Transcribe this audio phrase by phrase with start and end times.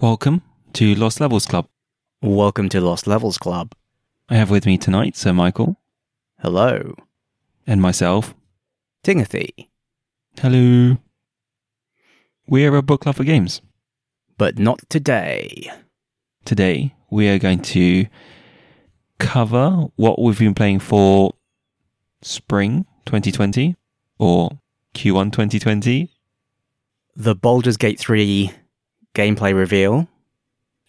[0.00, 0.42] Welcome
[0.74, 1.66] to Lost Levels Club.
[2.22, 3.72] Welcome to Lost Levels Club.
[4.28, 5.80] I have with me tonight Sir Michael
[6.38, 6.94] Hello,
[7.66, 8.32] and myself.
[9.02, 9.72] Timothy.
[10.38, 10.98] Hello.
[12.46, 13.60] We're a book club for games.
[14.36, 15.68] But not today.
[16.44, 18.06] Today, we are going to
[19.18, 21.34] cover what we've been playing for
[22.22, 23.74] spring 2020
[24.20, 24.60] or
[24.94, 26.08] Q1 2020
[27.16, 28.52] The Baldur's Gate 3
[29.14, 30.08] gameplay reveal.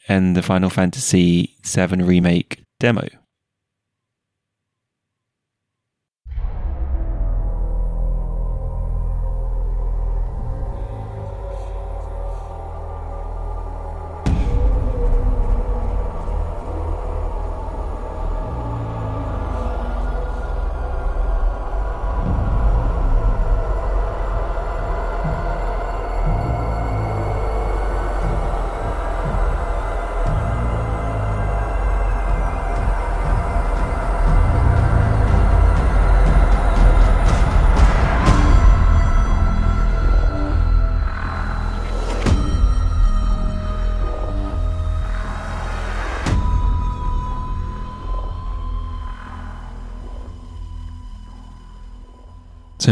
[0.07, 3.07] and the Final Fantasy VII Remake demo.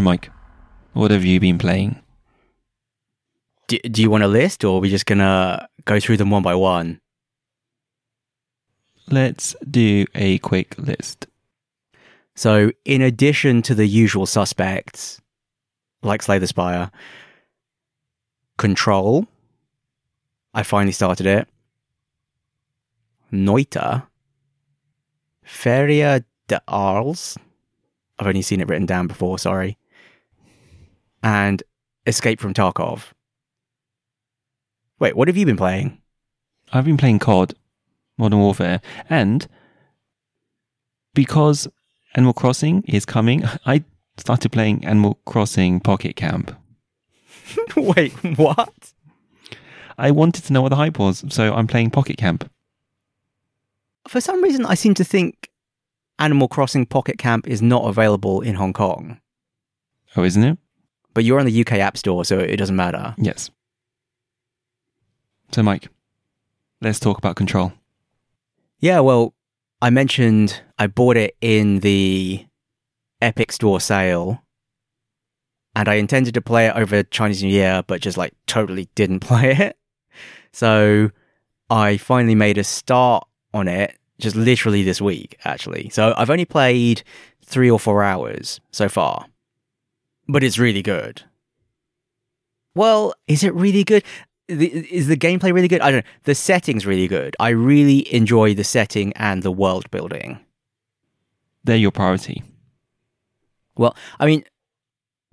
[0.08, 0.32] Mike,
[0.94, 2.02] what have you been playing?
[3.68, 6.30] Do, do you want a list or are we just going to go through them
[6.30, 7.02] one by one?
[9.10, 11.28] Let's do a quick list.
[12.36, 15.20] So, in addition to the usual suspects,
[16.04, 16.90] like Slay the Spire,
[18.58, 19.28] Control,
[20.54, 21.50] I finally started it.
[23.34, 24.08] Noita,
[25.44, 27.38] Feria de Arles,
[28.18, 29.77] I've only seen it written down before, sorry.
[31.28, 31.62] And
[32.06, 33.12] Escape from Tarkov.
[34.98, 36.02] Wait, what have you been playing?
[36.72, 37.54] I've been playing COD,
[38.18, 39.46] Modern Warfare, and
[41.14, 41.68] because
[42.16, 43.84] Animal Crossing is coming, I
[44.16, 46.56] started playing Animal Crossing Pocket Camp.
[47.76, 48.94] Wait, what?
[49.98, 52.50] I wanted to know what the hype was, so I'm playing Pocket Camp.
[54.08, 55.50] For some reason, I seem to think
[56.20, 59.20] Animal Crossing Pocket Camp is not available in Hong Kong.
[60.16, 60.58] Oh, isn't it?
[61.18, 63.16] But you're on the UK App Store, so it doesn't matter.
[63.18, 63.50] Yes.
[65.52, 65.88] So, Mike,
[66.80, 67.74] let's talk about Control.
[68.82, 69.34] Yeah, well,
[69.82, 72.46] I mentioned I bought it in the
[73.20, 74.44] Epic Store sale,
[75.76, 79.22] and I intended to play it over Chinese New Year, but just like totally didn't
[79.22, 79.76] play it.
[80.54, 81.10] So
[81.72, 85.90] I finally made a start on it just literally this week, actually.
[85.90, 87.02] So I've only played
[87.44, 89.26] three or four hours so far,
[90.28, 91.24] but it's really good.
[92.76, 94.04] Well, is it really good?
[94.48, 95.82] The, is the gameplay really good?
[95.82, 96.12] I don't know.
[96.24, 97.36] The setting's really good.
[97.40, 100.40] I really enjoy the setting and the world building.
[101.64, 102.44] They're your priority.
[103.76, 104.44] Well, I mean,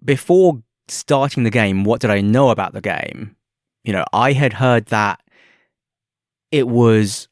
[0.05, 3.37] before starting the game, what did I know about the game?
[3.85, 5.21] You know, I had heard that
[6.51, 7.29] it was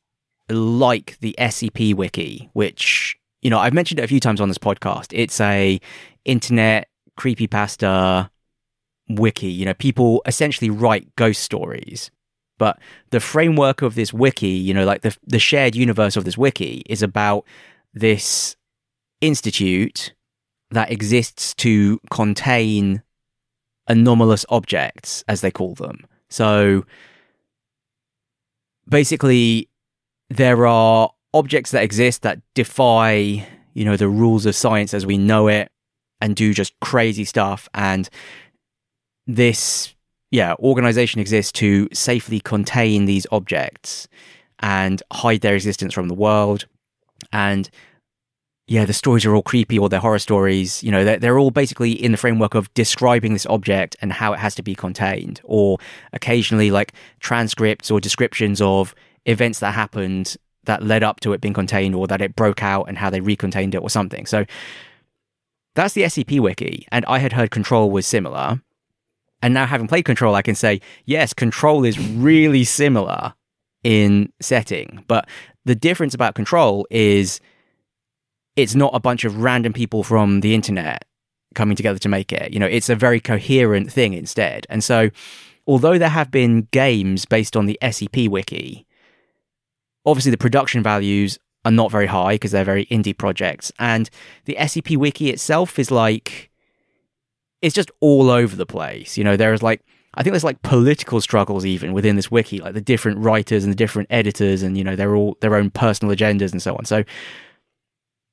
[0.49, 4.59] like the SCP wiki, which, you know, I've mentioned it a few times on this
[4.59, 5.09] podcast.
[5.11, 5.81] It's a
[6.25, 8.31] internet creepypasta
[9.09, 9.49] wiki.
[9.49, 12.11] You know, people essentially write ghost stories.
[12.59, 12.78] But
[13.11, 16.83] the framework of this wiki, you know, like the the shared universe of this wiki
[16.87, 17.45] is about
[17.93, 18.56] this
[19.21, 20.15] institute
[20.71, 23.03] that exists to contain
[23.89, 26.06] anomalous objects, as they call them.
[26.31, 26.84] So
[28.89, 29.69] basically,
[30.31, 35.19] there are objects that exist that defy, you know, the rules of science as we
[35.19, 35.72] know it
[36.22, 37.69] and do just crazy stuff.
[37.75, 38.09] And
[39.27, 39.94] this,
[40.31, 44.09] yeah, organization exists to safely contain these objects
[44.60, 46.66] and hide their existence from the world.
[47.33, 47.69] And
[48.69, 50.83] yeah, the stories are all creepy or they're horror stories.
[50.84, 54.33] You know, they're, they're all basically in the framework of describing this object and how
[54.33, 55.78] it has to be contained, or
[56.12, 58.95] occasionally like transcripts or descriptions of
[59.27, 62.84] events that happened that led up to it being contained or that it broke out
[62.84, 64.27] and how they recontained it or something.
[64.27, 64.47] So
[65.74, 66.86] that's the SCP wiki.
[66.92, 68.60] And I had heard Control was similar.
[69.42, 73.34] And now having played Control, I can say, yes, Control is really similar
[73.83, 75.04] in setting.
[75.09, 75.28] But
[75.65, 77.41] the difference about Control is
[78.57, 81.04] it's not a bunch of random people from the internet
[81.54, 82.53] coming together to make it.
[82.53, 84.66] You know, it's a very coherent thing instead.
[84.71, 85.10] And so,
[85.66, 88.86] although there have been games based on the SCP wiki,
[90.04, 93.72] obviously the production values are not very high because they're very indie projects.
[93.78, 94.10] And
[94.44, 96.50] the SCP wiki itself is like,
[97.60, 99.16] it's just all over the place.
[99.16, 99.82] You know, there is like
[100.14, 103.72] I think there's like political struggles even within this wiki, like the different writers and
[103.72, 106.84] the different editors, and you know they're all their own personal agendas and so on.
[106.84, 107.04] So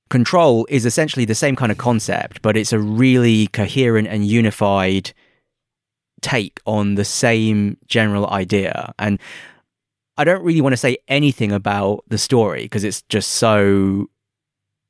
[0.09, 5.13] control is essentially the same kind of concept, but it's a really coherent and unified
[6.21, 8.93] take on the same general idea.
[8.99, 9.19] And
[10.19, 14.09] I don't really want to say anything about the story because it's just so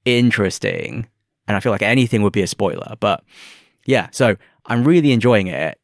[0.03, 1.07] interesting.
[1.47, 2.95] And I feel like anything would be a spoiler.
[2.99, 3.23] But
[3.85, 5.77] yeah, so I'm really enjoying it.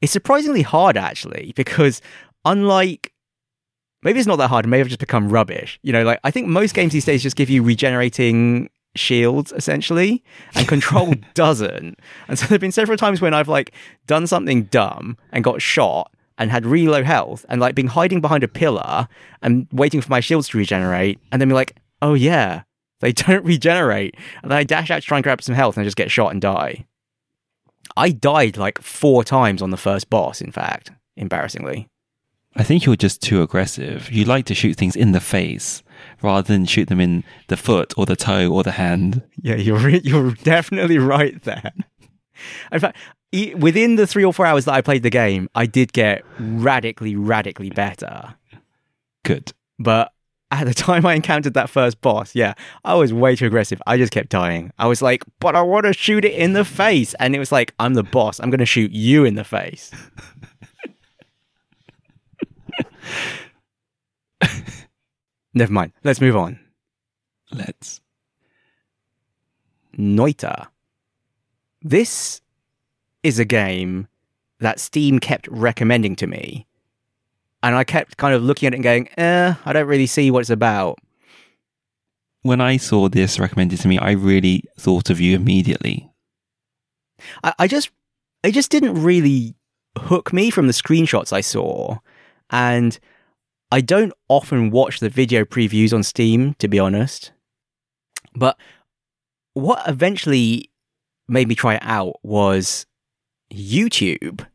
[0.00, 2.00] It's surprisingly hard actually, because
[2.46, 3.12] unlike
[4.02, 5.78] maybe it's not that hard, maybe I've just become rubbish.
[5.82, 10.24] You know, like I think most games these days just give you regenerating shields essentially
[10.54, 13.72] and control doesn't and so there have been several times when i've like
[14.06, 18.20] done something dumb and got shot and had really low health and like been hiding
[18.20, 19.06] behind a pillar
[19.42, 22.62] and waiting for my shields to regenerate and then be like oh yeah
[23.00, 25.82] they don't regenerate and then i dash out to try and grab some health and
[25.82, 26.84] I just get shot and die
[27.96, 31.88] i died like four times on the first boss in fact embarrassingly
[32.54, 34.12] I think you're just too aggressive.
[34.12, 35.82] You like to shoot things in the face
[36.20, 39.22] rather than shoot them in the foot or the toe or the hand.
[39.40, 41.72] Yeah, you're re- you're definitely right there.
[42.70, 42.98] In fact,
[43.32, 47.16] within the three or four hours that I played the game, I did get radically,
[47.16, 48.34] radically better.
[49.24, 49.52] Good.
[49.78, 50.12] But
[50.50, 52.52] at the time I encountered that first boss, yeah,
[52.84, 53.80] I was way too aggressive.
[53.86, 54.70] I just kept dying.
[54.78, 57.14] I was like, but I want to shoot it in the face.
[57.14, 58.38] And it was like, I'm the boss.
[58.38, 59.90] I'm going to shoot you in the face.
[65.54, 65.92] Never mind.
[66.04, 66.60] Let's move on.
[67.50, 68.02] Let's.
[69.96, 70.68] Noita.
[71.82, 72.41] This
[73.22, 74.08] is a game
[74.60, 76.66] that Steam kept recommending to me.
[77.62, 80.30] And I kept kind of looking at it and going, eh, I don't really see
[80.30, 80.98] what it's about.
[82.42, 86.10] When I saw this recommended to me, I really thought of you immediately.
[87.44, 87.90] I, I just
[88.42, 89.54] it just didn't really
[89.96, 91.98] hook me from the screenshots I saw.
[92.50, 92.98] And
[93.70, 97.32] I don't often watch the video previews on Steam, to be honest.
[98.34, 98.58] But
[99.54, 100.70] what eventually
[101.28, 102.86] made me try it out was
[103.52, 104.46] YouTube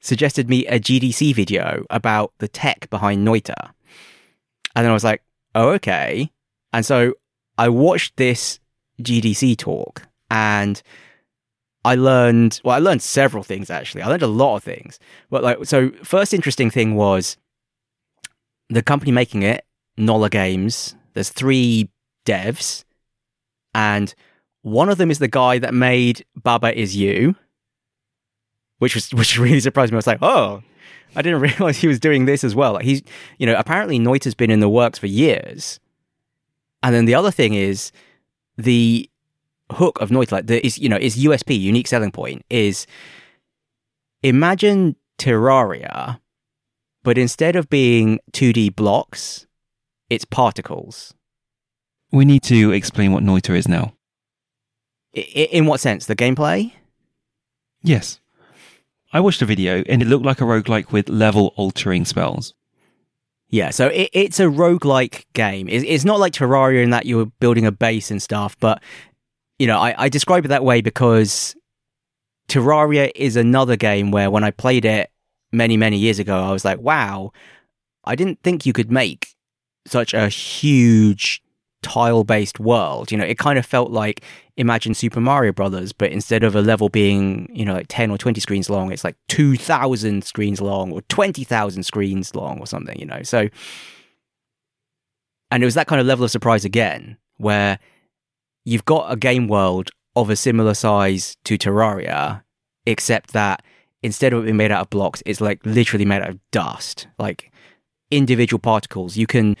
[0.00, 3.72] suggested me a GDC video about the tech behind Noita.
[4.74, 5.22] And then I was like,
[5.54, 6.30] oh, okay.
[6.72, 7.14] And so
[7.58, 8.60] I watched this
[9.02, 10.82] GDC talk and
[11.84, 14.02] I learned, well, I learned several things actually.
[14.02, 14.98] I learned a lot of things.
[15.30, 17.36] But like, so first interesting thing was
[18.68, 19.64] the company making it,
[19.98, 21.88] Nolla Games, there's three
[22.26, 22.84] devs,
[23.74, 24.14] and
[24.62, 27.36] one of them is the guy that made Baba Is You,
[28.78, 29.96] which was which really surprised me.
[29.96, 30.62] I was like, oh,
[31.14, 32.74] I didn't realize he was doing this as well.
[32.74, 33.02] Like he's,
[33.38, 35.80] you know, apparently Noita's been in the works for years.
[36.82, 37.90] And then the other thing is
[38.56, 39.08] the
[39.72, 42.86] hook of Noita, like the is you know, is USP, unique selling point, is
[44.22, 46.18] imagine Terraria
[47.06, 49.46] but instead of being 2D blocks,
[50.10, 51.14] it's particles.
[52.10, 53.94] We need to explain what Noita is now.
[55.16, 55.20] I-
[55.52, 56.06] in what sense?
[56.06, 56.72] The gameplay?
[57.80, 58.18] Yes.
[59.16, 62.52] I watched a video and it looked like a roguelike with level altering spells.
[63.48, 65.70] Yeah, so it, it's a roguelike game.
[65.70, 68.82] It's, it's not like Terraria in that you're building a base and stuff, but
[69.58, 71.56] you know, I, I describe it that way because
[72.46, 75.10] Terraria is another game where when I played it,
[75.50, 77.32] many, many years ago, I was like, wow,
[78.04, 79.28] I didn't think you could make
[79.86, 81.40] such a huge
[81.80, 83.10] tile based world.
[83.10, 84.22] You know, it kind of felt like
[84.56, 88.18] imagine Super Mario Brothers, but instead of a level being, you know, like 10 or
[88.18, 93.06] 20 screens long, it's like 2,000 screens long or 20,000 screens long or something, you
[93.06, 93.22] know.
[93.22, 93.48] So,
[95.50, 97.78] and it was that kind of level of surprise again, where
[98.64, 102.42] you've got a game world of a similar size to Terraria,
[102.86, 103.62] except that
[104.02, 107.08] instead of it being made out of blocks, it's like literally made out of dust,
[107.18, 107.52] like
[108.10, 109.16] individual particles.
[109.16, 109.56] You can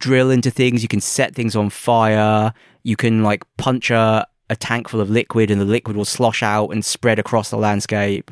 [0.00, 4.56] drill into things, you can set things on fire, you can like punch a, a
[4.56, 8.30] tank full of liquid and the liquid will slosh out and spread across the landscape.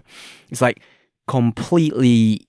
[0.51, 0.81] It's like
[1.27, 2.47] completely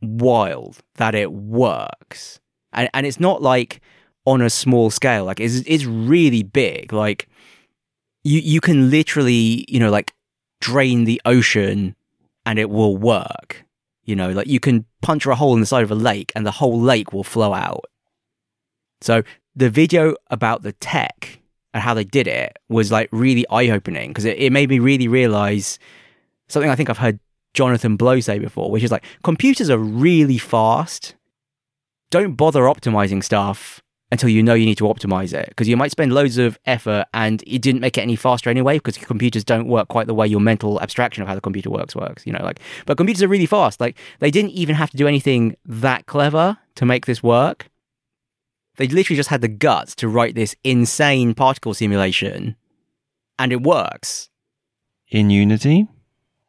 [0.00, 2.40] wild that it works.
[2.72, 3.80] And and it's not like
[4.26, 6.92] on a small scale, like it's it's really big.
[6.92, 7.28] Like
[8.24, 10.12] you you can literally, you know, like
[10.60, 11.94] drain the ocean
[12.46, 13.64] and it will work.
[14.04, 16.44] You know, like you can punch a hole in the side of a lake and
[16.44, 17.84] the whole lake will flow out.
[19.00, 19.22] So
[19.56, 21.40] the video about the tech
[21.72, 24.78] and how they did it was like really eye opening because it, it made me
[24.78, 25.78] really realize
[26.48, 27.18] something I think I've heard
[27.54, 31.14] Jonathan Blow say before, which is like computers are really fast.
[32.10, 33.80] Don't bother optimizing stuff
[34.12, 37.06] until you know you need to optimize it because you might spend loads of effort
[37.14, 40.26] and it didn't make it any faster anyway because computers don't work quite the way
[40.26, 43.28] your mental abstraction of how the computer works works you know like but computers are
[43.28, 47.22] really fast like they didn't even have to do anything that clever to make this
[47.22, 47.68] work
[48.76, 52.56] they literally just had the guts to write this insane particle simulation
[53.38, 54.28] and it works
[55.10, 55.86] In Unity?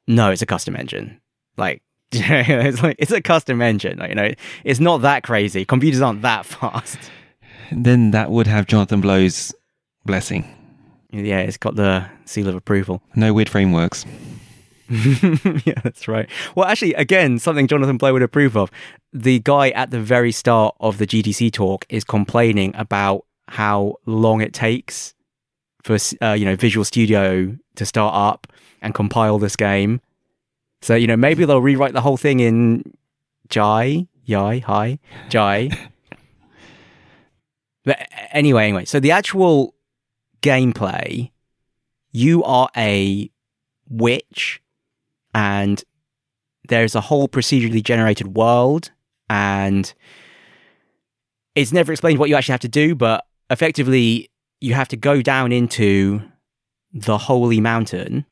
[0.08, 1.20] no it's a custom engine
[1.58, 4.32] like it's like it's a custom engine like, you know
[4.63, 6.98] it's not that crazy computers aren't that fast
[7.72, 9.53] Then that would have Jonathan Blow's
[10.05, 10.46] blessing.
[11.12, 14.05] yeah it's got the seal of approval No weird frameworks.
[15.65, 16.29] yeah, that's right.
[16.53, 18.69] Well, actually, again, something Jonathan Blow would approve of.
[19.13, 24.41] The guy at the very start of the GDC talk is complaining about how long
[24.41, 25.13] it takes
[25.83, 28.47] for uh, you know Visual Studio to start up
[28.81, 30.01] and compile this game.
[30.81, 32.93] So you know maybe they'll rewrite the whole thing in
[33.49, 34.99] Jai, Yai, Hi,
[35.29, 35.69] Jai.
[37.85, 39.73] but anyway, anyway, so the actual
[40.41, 41.31] gameplay,
[42.11, 43.31] you are a
[43.89, 44.61] witch
[45.35, 45.83] and
[46.69, 48.89] there's a whole procedurally generated world
[49.29, 49.93] and
[51.53, 55.21] it's never explained what you actually have to do but effectively you have to go
[55.21, 56.21] down into
[56.93, 58.25] the holy mountain.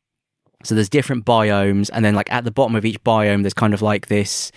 [0.63, 3.73] So there's different biomes and then like at the bottom of each biome there's kind
[3.73, 4.51] of like this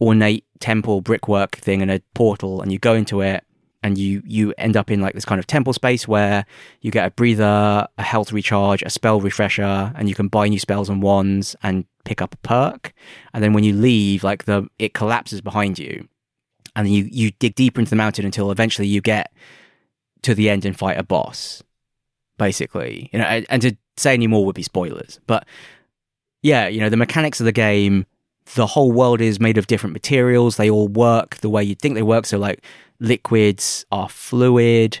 [0.00, 3.42] ornate temple brickwork thing and a portal and you go into it
[3.82, 6.44] and you you end up in like this kind of temple space where
[6.80, 10.58] you get a breather, a health recharge, a spell refresher, and you can buy new
[10.58, 12.92] spells and wands and pick up a perk.
[13.32, 16.08] And then when you leave, like the it collapses behind you,
[16.74, 19.32] and you you dig deeper into the mountain until eventually you get
[20.22, 21.62] to the end and fight a boss.
[22.36, 25.18] Basically, you know, and, and to say any more would be spoilers.
[25.26, 25.46] But
[26.42, 28.06] yeah, you know, the mechanics of the game.
[28.54, 30.56] The whole world is made of different materials.
[30.56, 32.24] They all work the way you'd think they work.
[32.24, 32.64] So, like,
[33.00, 35.00] liquids are fluid.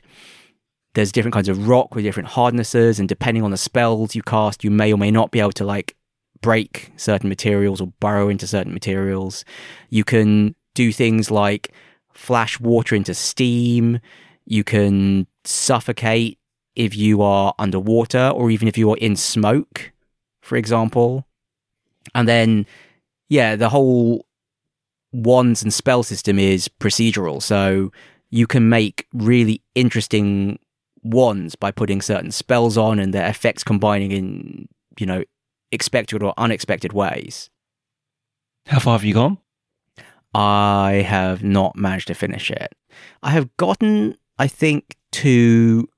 [0.94, 4.64] There's different kinds of rock with different hardnesses, and depending on the spells you cast,
[4.64, 5.96] you may or may not be able to like
[6.40, 9.44] break certain materials or burrow into certain materials.
[9.90, 11.72] You can do things like
[12.12, 14.00] flash water into steam.
[14.44, 16.38] You can suffocate
[16.74, 19.92] if you are underwater or even if you are in smoke,
[20.40, 21.26] for example.
[22.14, 22.66] And then,
[23.28, 24.27] yeah, the whole
[25.12, 27.42] wands and spell system is procedural.
[27.42, 27.90] So
[28.30, 30.58] you can make really interesting
[31.02, 35.24] wands by putting certain spells on and their effects combining in, you know,
[35.72, 37.50] expected or unexpected ways.
[38.66, 39.38] How far have you gone?
[40.34, 42.74] I have not managed to finish it.
[43.22, 45.88] I have gotten, I think, to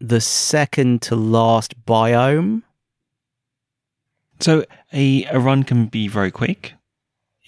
[0.00, 2.62] the second to last biome.
[4.40, 6.74] So a, a run can be very quick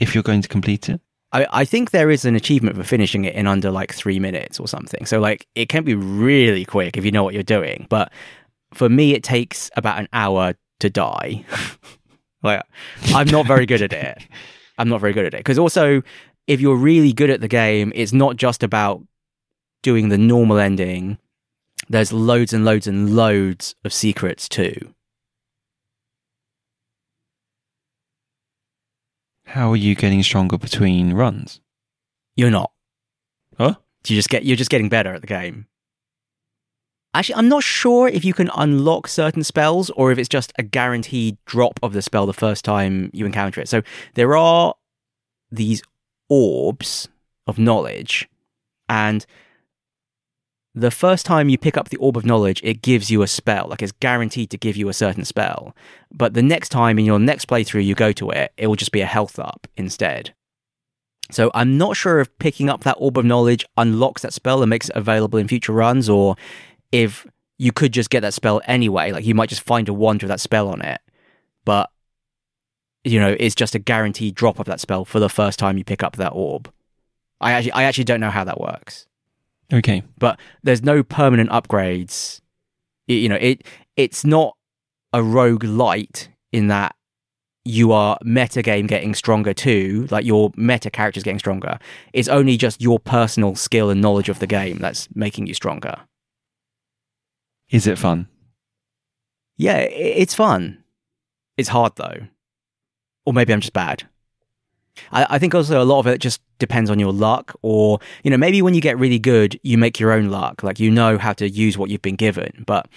[0.01, 1.01] if you're going to complete it.
[1.33, 4.59] I, I think there is an achievement for finishing it in under like three minutes
[4.59, 5.07] or something.
[5.07, 7.87] So like it can be really quick if you know what you're doing.
[7.89, 8.13] But
[8.75, 11.45] for me, it takes about an hour to die.
[12.43, 12.63] like
[13.15, 14.19] I'm not very good at it.
[14.79, 16.03] I'm not very good at it because also
[16.47, 19.03] if you're really good at the game, it's not just about
[19.83, 21.19] doing the normal ending.
[21.89, 24.95] There's loads and loads and loads of secrets too.
[29.51, 31.61] How are you getting stronger between runs?
[32.37, 32.71] You're not.
[33.59, 33.75] Huh?
[34.07, 35.67] You just get you're just getting better at the game.
[37.15, 40.63] Actually, I'm not sure if you can unlock certain spells or if it's just a
[40.63, 43.69] guaranteed drop of the spell the first time you encounter it.
[43.69, 43.83] So
[44.15, 44.77] there are
[45.51, 45.83] these
[46.29, 47.09] orbs
[47.49, 48.29] of knowledge,
[48.89, 49.27] and
[50.75, 53.67] the first time you pick up the orb of knowledge, it gives you a spell,
[53.69, 55.75] like it's guaranteed to give you a certain spell.
[56.13, 58.93] But the next time in your next playthrough you go to it, it will just
[58.93, 60.33] be a health up instead.
[61.33, 64.71] So I'm not sure if picking up that orb of knowledge unlocks that spell and
[64.71, 66.37] makes it available in future runs, or
[66.93, 67.27] if
[67.59, 69.11] you could just get that spell anyway.
[69.11, 71.01] Like you might just find a wand with that spell on it,
[71.65, 71.91] but
[73.03, 75.85] you know it's just a guaranteed drop of that spell for the first time you
[75.85, 76.73] pick up that orb.
[77.41, 79.07] I actually, I actually don't know how that works
[79.73, 80.03] Okay.
[80.19, 82.41] but there's no permanent upgrades.
[83.09, 83.65] Y- You know, it
[83.97, 84.57] it's not
[85.13, 86.95] a roguelite in that
[87.65, 91.79] you are meta game getting stronger too, like your meta characters getting stronger.
[92.13, 95.97] It's only just your personal skill and knowledge of the game that's making you stronger.
[97.71, 98.29] Is it fun?
[99.57, 100.83] Yeah, it's fun.
[101.57, 102.27] It's hard though.
[103.27, 104.09] Or maybe I'm just bad.
[105.13, 108.31] I, I think also a lot of it just depends on your luck, or, you
[108.31, 110.63] know, maybe when you get really good, you make your own luck.
[110.63, 112.65] Like you know how to use what you've been given.
[112.67, 112.89] But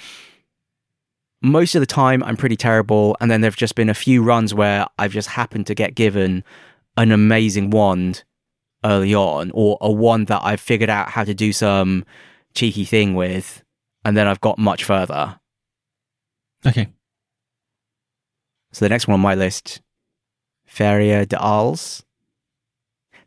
[1.42, 3.18] most of the time, I'm pretty terrible.
[3.20, 5.96] And then there have just been a few runs where I've just happened to get
[5.96, 6.44] given
[6.98, 8.24] an amazing wand
[8.86, 12.04] early on, or a one that I've figured out how to do some
[12.54, 13.64] cheeky thing with,
[14.04, 15.40] and then I've got much further.
[16.66, 16.88] Okay.
[18.74, 19.82] So the next one on my list,
[20.74, 22.04] Feria de Arles.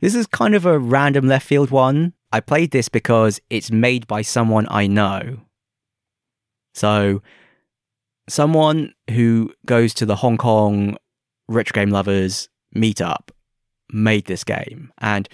[0.00, 2.12] This is kind of a random left field one.
[2.33, 5.38] I played this because it's made by someone I know.
[6.75, 7.23] So,
[8.29, 10.97] someone who goes to the Hong Kong
[11.47, 13.31] retro game lovers meetup
[13.93, 15.29] made this game, and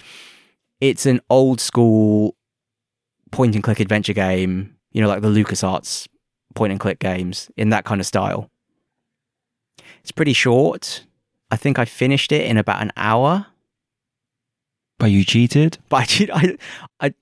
[0.82, 2.36] it's an old school
[3.30, 6.08] point and click adventure game, you know, like the LucasArts
[6.54, 8.50] point and click games in that kind of style.
[10.02, 11.06] It's pretty short.
[11.52, 13.46] I think I finished it in about an hour.
[14.98, 15.78] But you cheated?
[15.88, 16.56] But I, cheat- I,
[17.00, 17.14] I,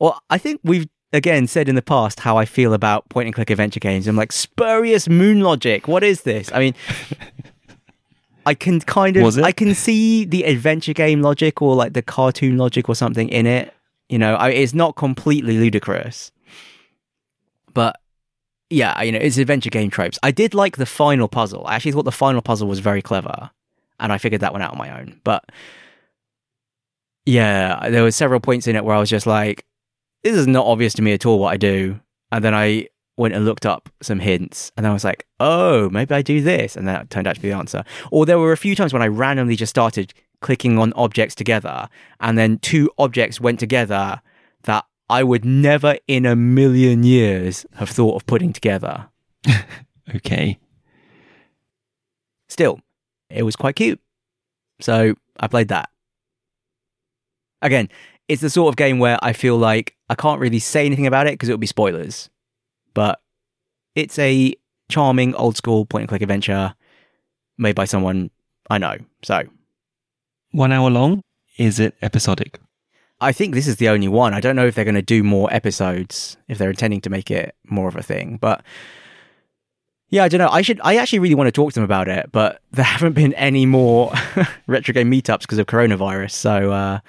[0.00, 3.34] well, I think we've again said in the past how I feel about point and
[3.34, 4.08] click adventure games.
[4.08, 5.86] I'm like spurious moon logic.
[5.86, 6.50] What is this?
[6.52, 6.74] I mean,
[8.46, 9.22] I can kind of?
[9.44, 13.46] I can see the adventure game logic or like the cartoon logic or something in
[13.46, 13.74] it.
[14.08, 16.32] You know, I, it's not completely ludicrous,
[17.74, 18.00] but
[18.70, 20.18] yeah, you know, it's adventure game tropes.
[20.22, 21.66] I did like the final puzzle.
[21.66, 23.50] I actually thought the final puzzle was very clever,
[24.00, 25.20] and I figured that one out on my own.
[25.24, 25.44] But
[27.24, 29.64] yeah, there were several points in it where I was just like,
[30.22, 32.00] this is not obvious to me at all what I do.
[32.32, 35.88] And then I went and looked up some hints, and then I was like, oh,
[35.88, 37.82] maybe I do this, and that turned out to be the answer.
[38.10, 40.12] Or there were a few times when I randomly just started
[40.42, 41.88] clicking on objects together,
[42.20, 44.20] and then two objects went together
[44.64, 49.08] that I would never in a million years have thought of putting together.
[50.14, 50.58] Okay.
[52.48, 52.80] Still,
[53.30, 54.00] it was quite cute.
[54.80, 55.90] So I played that.
[57.62, 57.88] Again,
[58.28, 61.26] it's the sort of game where I feel like I can't really say anything about
[61.26, 62.28] it because it would be spoilers.
[62.94, 63.20] But
[63.94, 64.54] it's a
[64.88, 66.74] charming old school point and click adventure
[67.58, 68.30] made by someone
[68.68, 68.96] I know.
[69.22, 69.44] So
[70.50, 71.22] One hour long?
[71.58, 72.60] Is it episodic?
[73.20, 74.34] I think this is the only one.
[74.34, 77.30] I don't know if they're going to do more episodes if they're intending to make
[77.30, 78.62] it more of a thing, but
[80.08, 80.48] yeah, I don't know.
[80.48, 80.80] I should.
[80.84, 83.66] I actually really want to talk to them about it, but there haven't been any
[83.66, 84.12] more
[84.66, 87.00] retro game meetups because of coronavirus, so uh,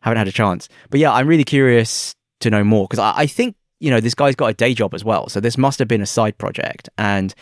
[0.00, 0.68] haven't had a chance.
[0.90, 4.14] But yeah, I'm really curious to know more because I, I think you know this
[4.14, 6.88] guy's got a day job as well, so this must have been a side project,
[6.96, 7.34] and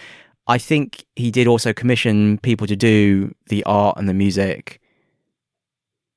[0.46, 4.80] I think he did also commission people to do the art and the music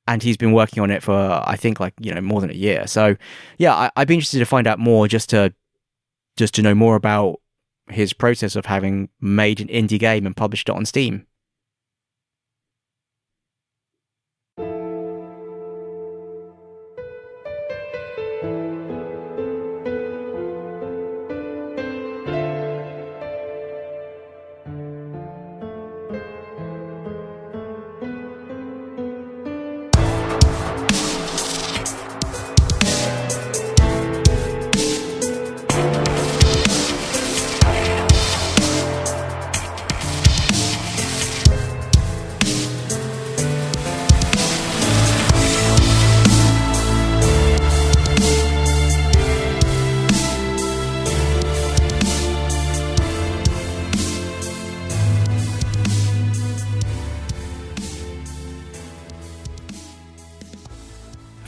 [0.07, 2.55] and he's been working on it for I think like you know more than a
[2.55, 2.87] year.
[2.87, 3.15] So
[3.59, 5.53] yeah, I, I'd be interested to find out more just to
[6.35, 7.38] just to know more about
[7.89, 11.25] his process of having made an indie game and published it on Steam.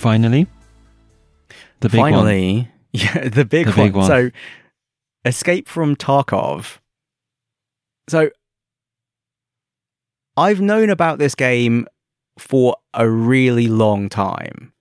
[0.01, 0.47] Finally,
[1.81, 2.11] the big one.
[2.13, 3.87] Finally, yeah, the big, The one.
[3.87, 4.07] big one.
[4.07, 4.31] So,
[5.25, 6.79] Escape from Tarkov.
[8.09, 8.31] So,
[10.35, 11.85] I've known about this game
[12.39, 14.73] for a really long time,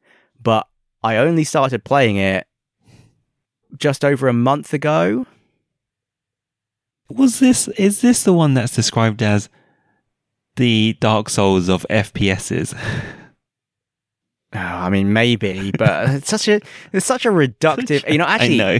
[0.42, 0.66] but
[1.02, 2.46] I only started playing it
[3.76, 5.26] just over a month ago.
[7.10, 9.50] Was this is this the one that's described as
[10.56, 12.74] the Dark Souls of FPSs?
[14.52, 16.60] Oh, I mean, maybe, but it's such a
[16.92, 18.10] it's such a reductive.
[18.10, 18.78] You know, actually, know.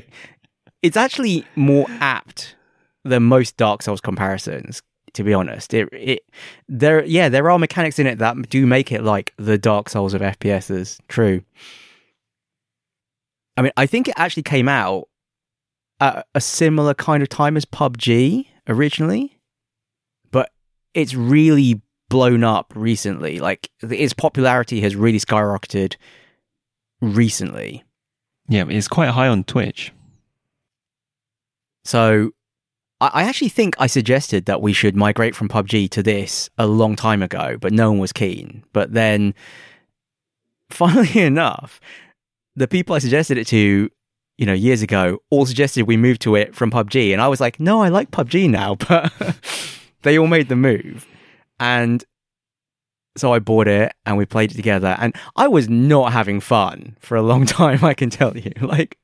[0.83, 2.57] it's actually more apt
[3.05, 4.83] than most Dark Souls comparisons.
[5.15, 6.23] To be honest, it it
[6.69, 10.15] there yeah there are mechanics in it that do make it like the Dark Souls
[10.15, 10.99] of FPSs.
[11.09, 11.43] True.
[13.57, 15.09] I mean, I think it actually came out
[16.01, 19.39] at a similar kind of time as PUBG originally,
[20.31, 20.51] but
[20.95, 23.39] it's really blown up recently.
[23.39, 25.97] Like its popularity has really skyrocketed
[27.01, 27.83] recently.
[28.49, 29.93] Yeah, it's quite high on Twitch.
[31.85, 32.33] So
[33.01, 36.67] I, I actually think I suggested that we should migrate from PUBG to this a
[36.67, 38.65] long time ago, but no one was keen.
[38.73, 39.35] But then,
[40.71, 41.81] funnily enough,
[42.57, 43.89] the people I suggested it to,
[44.37, 47.41] you know, years ago, all suggested we move to it from PUBG, and I was
[47.41, 49.13] like, no, I like PUBG now, but
[50.03, 51.07] they all made the move,
[51.61, 52.03] and
[53.17, 54.97] So I bought it and we played it together.
[54.99, 58.53] And I was not having fun for a long time, I can tell you.
[58.61, 58.97] Like,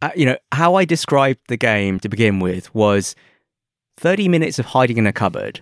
[0.00, 3.14] uh, you know, how I described the game to begin with was
[3.96, 5.60] 30 minutes of hiding in a cupboard,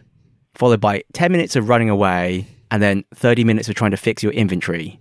[0.55, 4.23] followed by 10 minutes of running away, and then 30 minutes of trying to fix
[4.23, 4.99] your inventory.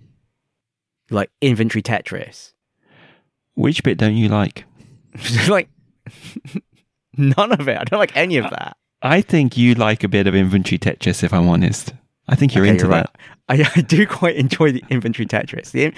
[1.10, 2.52] Like inventory Tetris.
[3.54, 4.64] Which bit don't you like?
[5.48, 5.68] like,
[7.16, 7.78] none of it.
[7.78, 8.76] I don't like any of that.
[9.02, 11.92] I think you like a bit of inventory Tetris, if I'm honest.
[12.28, 13.16] I think you're Okay, into you're that.
[13.48, 15.72] I, I do quite enjoy the inventory Tetris.
[15.72, 15.92] The,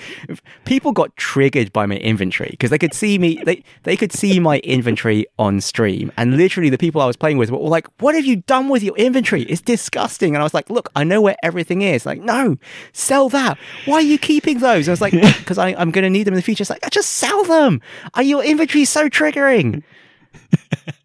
[0.64, 3.42] people got triggered by my inventory because they could see me.
[3.44, 7.36] They they could see my inventory on stream, and literally the people I was playing
[7.36, 9.42] with were all like, "What have you done with your inventory?
[9.42, 12.06] It's disgusting." And I was like, "Look, I know where everything is.
[12.06, 12.56] Like, no,
[12.92, 13.58] sell that.
[13.84, 16.34] Why are you keeping those?" And I was like, "Because I'm going to need them
[16.34, 17.82] in the future." It's like, just sell them.
[18.14, 19.82] Are your inventory so triggering?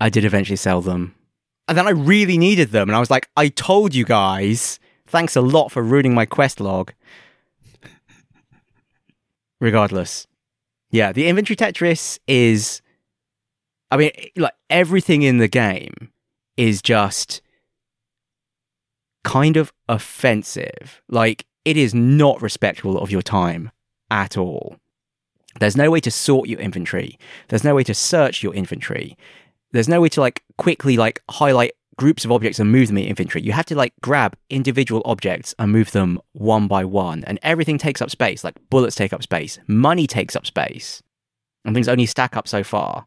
[0.00, 1.14] I did eventually sell them.
[1.68, 2.88] And then I really needed them.
[2.88, 4.78] And I was like, I told you guys.
[5.06, 6.92] Thanks a lot for ruining my quest log.
[9.60, 10.26] Regardless.
[10.90, 12.82] Yeah, the inventory Tetris is.
[13.90, 16.10] I mean, like everything in the game
[16.56, 17.40] is just
[19.24, 21.02] kind of offensive.
[21.08, 23.70] Like, it is not respectful of your time
[24.10, 24.76] at all.
[25.58, 27.18] There's no way to sort your inventory.
[27.48, 29.16] There's no way to search your inventory
[29.72, 33.06] there's no way to like quickly like highlight groups of objects and move them in
[33.06, 33.42] inventory.
[33.42, 37.24] You have to like grab individual objects and move them one by one.
[37.24, 38.44] And everything takes up space.
[38.44, 41.02] Like bullets take up space, money takes up space,
[41.64, 43.06] and things only stack up so far.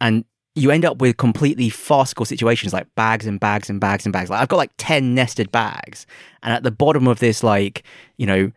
[0.00, 4.12] And you end up with completely farcical situations like bags and bags and bags and
[4.12, 4.28] bags.
[4.28, 6.06] Like I've got like 10 nested bags.
[6.42, 7.84] And at the bottom of this, like,
[8.18, 8.52] you know,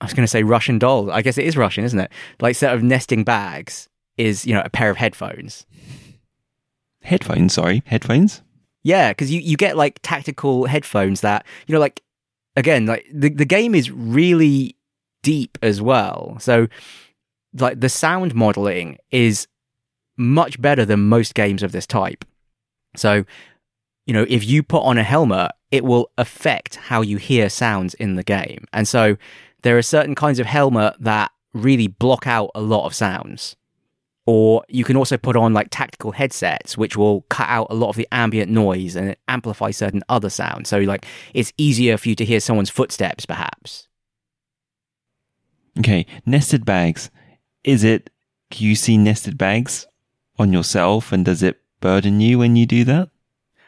[0.00, 1.10] I was going to say Russian doll.
[1.10, 2.10] I guess it is Russian, isn't it?
[2.40, 5.66] Like set of nesting bags is, you know, a pair of headphones.
[7.02, 7.82] Headphones, sorry.
[7.86, 8.42] Headphones?
[8.82, 12.02] Yeah, because you, you get like tactical headphones that, you know, like,
[12.56, 14.76] again, like the, the game is really
[15.22, 16.36] deep as well.
[16.40, 16.68] So,
[17.54, 19.46] like, the sound modeling is
[20.16, 22.24] much better than most games of this type.
[22.96, 23.24] So,
[24.06, 27.94] you know, if you put on a helmet, it will affect how you hear sounds
[27.94, 28.66] in the game.
[28.72, 29.16] And so,
[29.62, 33.56] there are certain kinds of helmet that really block out a lot of sounds
[34.26, 37.88] or you can also put on like tactical headsets which will cut out a lot
[37.88, 41.04] of the ambient noise and amplify certain other sounds so like
[41.34, 43.88] it's easier for you to hear someone's footsteps perhaps
[45.78, 47.10] Okay, nested bags.
[47.64, 48.10] Is it,
[48.50, 49.86] do you see nested bags
[50.38, 53.08] on yourself and does it burden you when you do that?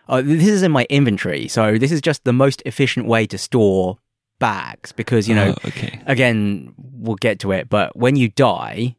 [0.07, 3.39] uh, this is in my inventory so this is just the most efficient way to
[3.39, 3.97] store
[4.39, 5.99] bags because you know Oh, okay.
[6.05, 8.97] again we'll get to it but when you die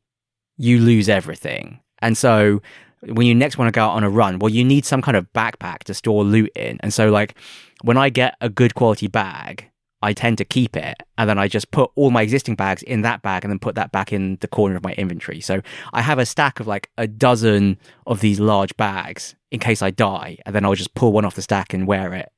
[0.58, 1.80] you lose everything.
[2.00, 2.62] And so
[3.08, 5.18] when you next want to go out on a run well you need some kind
[5.18, 6.78] of backpack to store loot in.
[6.82, 7.36] And so like
[7.82, 9.70] when i get a good quality bag
[10.02, 13.02] i tend to keep it and then i just put all my existing bags in
[13.02, 15.41] that bag and then put that back in the corner of my inventory.
[15.41, 15.62] So
[15.94, 19.91] i have a stack of like a dozen of these large bags in case i
[19.91, 22.32] die and then i'll just pull one off the stack and wear it.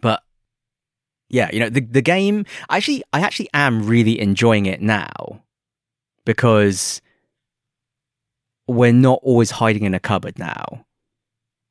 [0.00, 0.22] But
[1.28, 5.42] yeah, you know, the the game actually I actually am really enjoying it now
[6.24, 7.00] because
[8.66, 10.84] we're not always hiding in a cupboard now.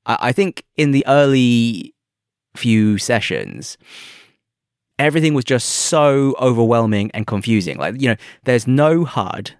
[0.05, 1.93] I, I think in the early
[2.55, 3.77] few sessions,
[4.99, 7.77] everything was just so overwhelming and confusing.
[7.77, 9.55] Like, you know, there's no HUD.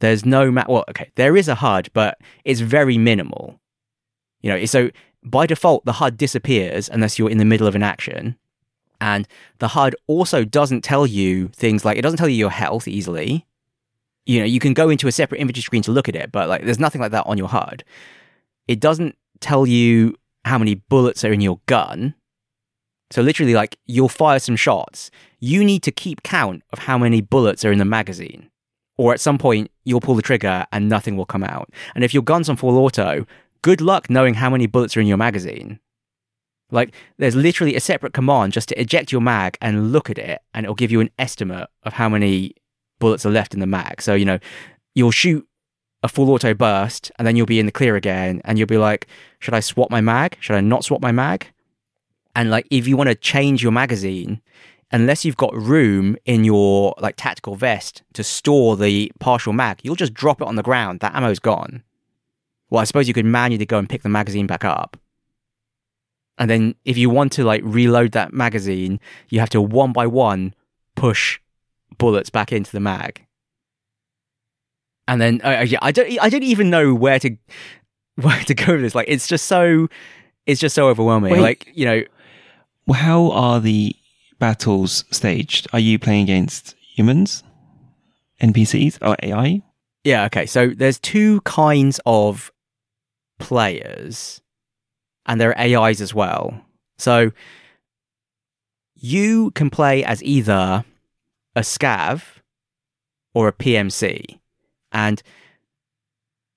[0.00, 0.68] There's no map.
[0.68, 3.60] Well, okay, there is a HUD, but it's very minimal.
[4.40, 4.90] You know, so
[5.22, 8.36] by default, the HUD disappears unless you're in the middle of an action.
[9.00, 9.26] And
[9.58, 13.46] the HUD also doesn't tell you things like it doesn't tell you your health easily.
[14.30, 16.48] You know, you can go into a separate inventory screen to look at it, but
[16.48, 17.82] like there's nothing like that on your HUD.
[18.68, 20.14] It doesn't tell you
[20.44, 22.14] how many bullets are in your gun.
[23.10, 25.10] So literally like you'll fire some shots.
[25.40, 28.50] You need to keep count of how many bullets are in the magazine.
[28.96, 31.68] Or at some point you'll pull the trigger and nothing will come out.
[31.96, 33.26] And if your gun's on full auto,
[33.62, 35.80] good luck knowing how many bullets are in your magazine.
[36.70, 40.40] Like, there's literally a separate command just to eject your mag and look at it,
[40.54, 42.54] and it'll give you an estimate of how many
[43.00, 44.00] bullets are left in the mag.
[44.00, 44.38] So, you know,
[44.94, 45.46] you'll shoot
[46.02, 48.78] a full auto burst, and then you'll be in the clear again, and you'll be
[48.78, 49.06] like,
[49.40, 50.36] should I swap my mag?
[50.40, 51.48] Should I not swap my mag?
[52.34, 54.40] And like, if you want to change your magazine,
[54.92, 59.94] unless you've got room in your like tactical vest to store the partial mag, you'll
[59.94, 61.00] just drop it on the ground.
[61.00, 61.82] That ammo's gone.
[62.70, 64.96] Well, I suppose you could manually go and pick the magazine back up.
[66.38, 70.06] And then if you want to like reload that magazine, you have to one by
[70.06, 70.54] one
[70.94, 71.40] push
[72.00, 73.24] bullets back into the mag.
[75.06, 77.36] And then uh, yeah, I don't I don't even know where to
[78.16, 78.94] where to go with this.
[78.94, 79.88] Like, it's just so,
[80.46, 81.32] it's just so overwhelming.
[81.32, 81.40] Wait.
[81.40, 82.02] Like, you know,
[82.92, 83.94] how are the
[84.38, 85.68] battles staged?
[85.72, 87.42] Are you playing against humans,
[88.40, 89.62] NPCs, or AI?
[90.04, 90.46] yeah, okay.
[90.46, 92.52] So there's two kinds of
[93.38, 94.40] players,
[95.26, 96.58] and there are AIs as well.
[96.98, 97.32] So
[98.94, 100.84] you can play as either
[101.56, 102.22] a scav
[103.34, 104.38] or a PMC,
[104.92, 105.22] and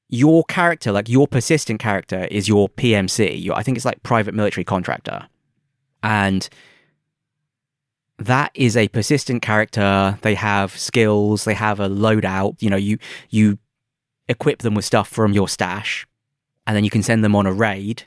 [0.09, 3.43] your character, like your persistent character, is your PMC.
[3.43, 5.27] Your, I think it's like private military contractor,
[6.01, 6.47] and
[8.19, 10.17] that is a persistent character.
[10.21, 11.45] They have skills.
[11.45, 12.61] They have a loadout.
[12.61, 12.97] You know, you
[13.29, 13.57] you
[14.27, 16.07] equip them with stuff from your stash,
[16.67, 18.03] and then you can send them on a raid.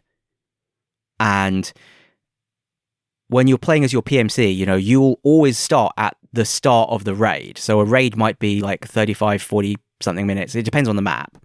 [1.18, 1.72] And
[3.28, 7.04] when you're playing as your PMC, you know, you'll always start at the start of
[7.04, 7.58] the raid.
[7.58, 10.54] So a raid might be like 35, 40 something minutes.
[10.54, 11.36] It depends on the map.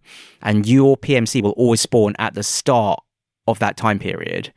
[0.42, 3.02] And your PMC will always spawn at the start
[3.48, 4.54] of that time period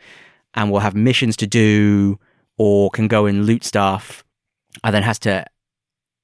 [0.54, 2.18] and will have missions to do
[2.58, 4.24] or can go and loot stuff
[4.82, 5.44] and then has to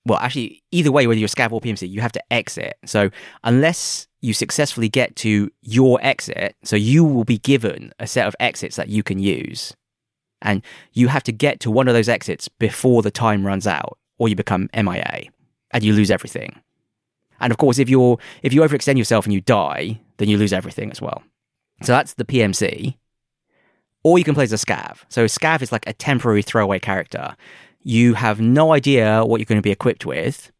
[0.07, 2.77] well actually either way whether you're scav or PMC you have to exit.
[2.85, 3.11] So
[3.45, 8.37] unless you successfully get to your exit, so you will be given a set of
[8.39, 9.75] exits that you can use.
[10.43, 13.99] And you have to get to one of those exits before the time runs out
[14.21, 15.25] or you become MIA
[15.73, 16.61] and you lose everything.
[17.41, 20.53] And of course, if you're if you overextend yourself and you die, then you lose
[20.53, 21.23] everything as well.
[21.83, 22.97] So that's the PMC.
[24.05, 24.99] Or you can play as a scav.
[25.09, 27.35] So scav is like a temporary throwaway character.
[27.83, 30.53] You have no idea what you're going to be equipped with,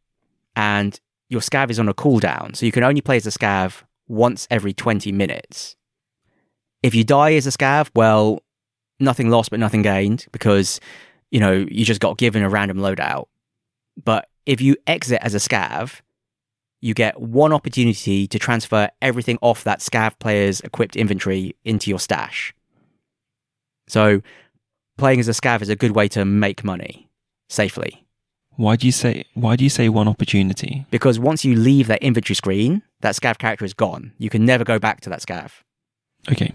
[0.57, 2.57] and your scav is on a cooldown.
[2.57, 5.77] So you can only play as a scav once every 20 minutes.
[6.83, 8.43] If you die as a scav, well,
[8.99, 10.81] nothing lost but nothing gained because,
[11.31, 13.27] you know, you just got given a random loadout.
[14.05, 16.01] But if you exit as a scav,
[16.81, 21.99] you get one opportunity to transfer everything off that scav player's equipped inventory into your
[21.99, 22.55] stash.
[23.89, 24.23] So,
[24.97, 27.09] playing as a scav is a good way to make money
[27.49, 28.07] safely
[28.57, 29.25] Why do you say?
[29.35, 30.87] Why do you say one opportunity?
[30.91, 34.13] because once you leave that inventory screen, that scav character is gone.
[34.19, 35.51] You can never go back to that scav.
[36.31, 36.55] Okay.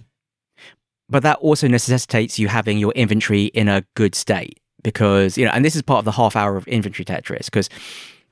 [1.09, 5.51] But that also necessitates you having your inventory in a good state because, you know,
[5.51, 7.69] and this is part of the half hour of inventory Tetris because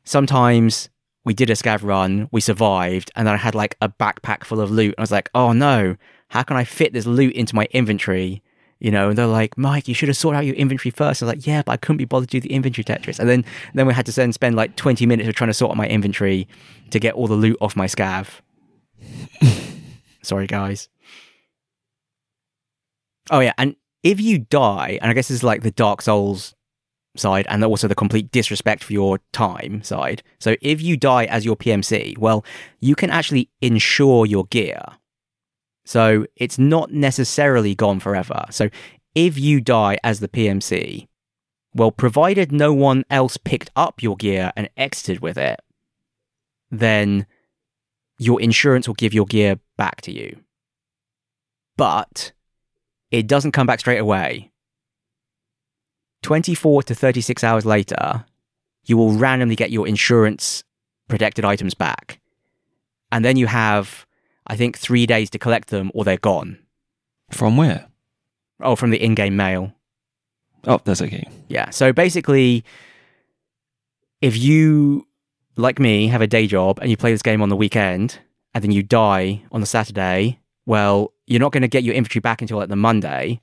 [0.04, 0.88] sometimes
[1.26, 4.62] we did a scav run, we survived, and then I had like a backpack full
[4.62, 4.94] of loot.
[4.96, 5.98] And I was like, oh no,
[6.30, 8.44] how can I fit this loot into my inventory?
[8.80, 11.24] You know, and they're like, Mike, you should have sorted out your inventory first.
[11.24, 13.18] I was like, yeah, but I couldn't be bothered to do the inventory Tetris.
[13.18, 15.72] And then, then we had to then spend like 20 minutes of trying to sort
[15.72, 16.48] out my inventory
[16.92, 18.28] to get all the loot off my scav.
[20.22, 20.88] Sorry, guys.
[23.32, 26.54] Oh yeah, and if you die, and I guess this is like the Dark Souls
[27.16, 30.24] side, and also the complete disrespect for your time side.
[30.40, 32.44] So if you die as your PMC, well,
[32.80, 34.84] you can actually insure your gear.
[35.86, 38.46] So it's not necessarily gone forever.
[38.50, 38.70] So
[39.16, 41.08] if you die as the PMC,
[41.76, 45.60] well, provided no one else picked up your gear and exited with it,
[46.72, 47.26] then
[48.20, 50.38] your insurance will give your gear back to you.
[51.78, 52.32] But
[53.14, 54.52] it doesn't come back straight away.
[56.24, 58.26] 24 to 36 hours later,
[58.86, 60.64] you will randomly get your insurance
[61.08, 62.20] protected items back.
[63.12, 64.08] And then you have,
[64.48, 66.58] I think, three days to collect them or they're gone.
[67.30, 67.88] From where?
[68.60, 69.74] Oh, from the in game mail.
[70.66, 71.30] Oh, that's okay.
[71.50, 71.70] Yeah.
[71.70, 72.64] So basically,
[74.22, 75.08] if you,
[75.56, 78.20] like me, have a day job and you play this game on the weekend
[78.56, 82.22] and then you die on the Saturday, well, you're not going to get your inventory
[82.22, 83.42] back until like the Monday.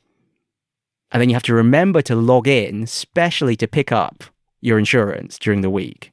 [1.13, 4.25] And then you have to remember to log in, specially to pick up
[4.61, 6.13] your insurance during the week.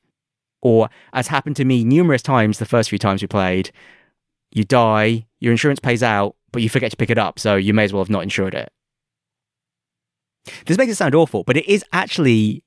[0.61, 3.71] Or, as happened to me numerous times the first few times we played,
[4.51, 7.73] you die, your insurance pays out, but you forget to pick it up, so you
[7.73, 8.71] may as well have not insured it.
[10.65, 12.63] This makes it sound awful, but it is actually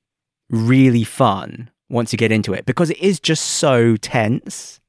[0.49, 4.79] really fun once you get into it because it is just so tense.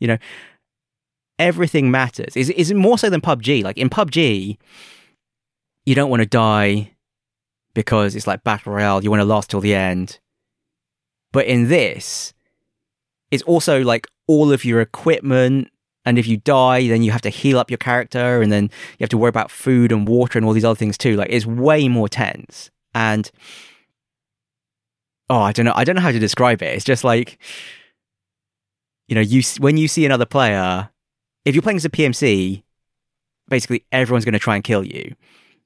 [0.00, 0.18] You know,
[1.42, 2.36] everything matters.
[2.36, 3.64] Is is more so than PUBG?
[3.64, 4.56] Like in PUBG,
[5.84, 6.92] you don't want to die
[7.74, 9.02] because it's like battle royale.
[9.02, 10.20] You want to last till the end.
[11.32, 12.32] But in this,
[13.30, 15.68] it's also like all of your equipment.
[16.04, 19.04] And if you die, then you have to heal up your character, and then you
[19.04, 21.16] have to worry about food and water and all these other things too.
[21.16, 22.70] Like it's way more tense.
[22.94, 23.30] And
[25.30, 25.72] oh, I don't know.
[25.74, 26.74] I don't know how to describe it.
[26.74, 27.38] It's just like
[29.08, 30.88] you know, you when you see another player,
[31.44, 32.62] if you're playing as a PMC,
[33.48, 35.14] basically everyone's going to try and kill you.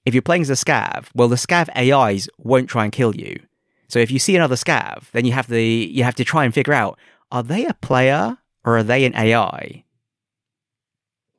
[0.04, 3.40] If you're playing as a scav, well, the scav AIs won't try and kill you.
[3.88, 6.54] So if you see another scav, then you have the you have to try and
[6.54, 6.98] figure out
[7.30, 9.84] are they a player or are they an AI?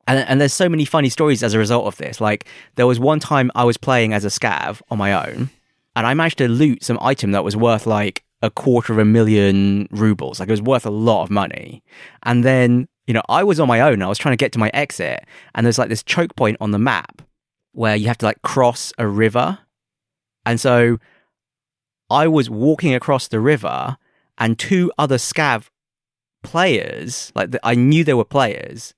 [0.07, 2.21] And, and there's so many funny stories as a result of this.
[2.21, 2.45] Like
[2.75, 5.49] there was one time I was playing as a scav on my own,
[5.95, 9.05] and I managed to loot some item that was worth like a quarter of a
[9.05, 10.39] million rubles.
[10.39, 11.83] Like it was worth a lot of money.
[12.23, 14.01] And then, you know, I was on my own.
[14.01, 16.71] I was trying to get to my exit, and there's like this choke point on
[16.71, 17.21] the map
[17.71, 19.59] where you have to like cross a river.
[20.45, 20.99] And so
[22.09, 23.97] I was walking across the river,
[24.37, 25.69] and two other scav
[26.43, 28.93] players, like the, I knew they were players,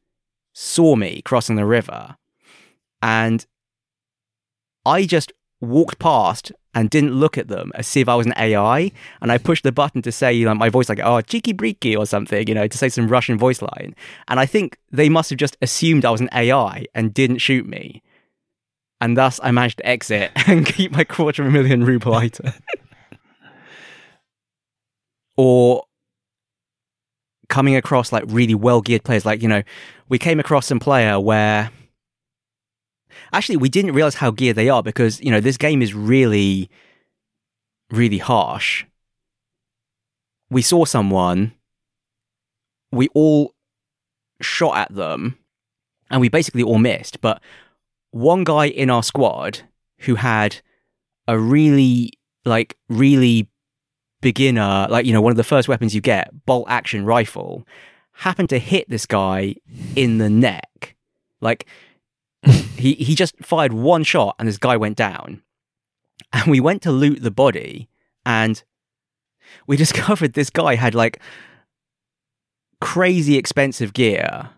[0.54, 2.18] saw me crossing the river.
[3.02, 3.46] And
[4.86, 8.92] I just walked past and didn't look at them as if I was an AI.
[9.22, 11.98] And I pushed the button to say, you know, my voice like, oh, cheeky breeky
[11.98, 13.96] or something, you know, to say some Russian voice line.
[14.28, 17.66] And I think they must have just assumed I was an AI and didn't shoot
[17.66, 18.04] me.
[19.02, 22.54] And thus I managed to exit and keep my quarter of a million ruble item.
[25.38, 25.84] or
[27.48, 29.26] coming across like really well geared players.
[29.26, 29.64] Like, you know,
[30.08, 31.72] we came across some player where
[33.34, 36.70] actually we didn't realize how geared they are because, you know, this game is really,
[37.92, 38.86] really harsh.
[40.50, 41.54] We saw someone,
[42.92, 43.54] we all
[44.42, 45.38] shot at them,
[46.10, 47.22] and we basically all missed.
[47.22, 47.42] But
[48.12, 49.60] one guy in our squad
[50.00, 50.62] who had
[51.28, 52.14] a really,
[52.46, 53.48] like, really
[54.22, 57.68] beginner, like, you know, one of the first weapons you get, bolt action rifle,
[58.14, 59.56] happened to hit this guy
[59.96, 60.96] in the neck.
[61.42, 61.68] Like,
[62.78, 65.42] he, he just fired one shot and this guy went down.
[66.32, 67.90] And we went to loot the body
[68.26, 68.62] and
[69.68, 71.20] we discovered this guy had like
[72.82, 74.50] crazy expensive gear.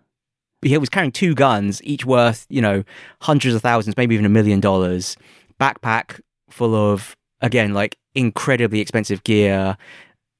[0.61, 2.83] He was carrying two guns, each worth, you know,
[3.21, 5.17] hundreds of thousands, maybe even a million dollars.
[5.59, 6.19] Backpack
[6.51, 9.75] full of, again, like incredibly expensive gear,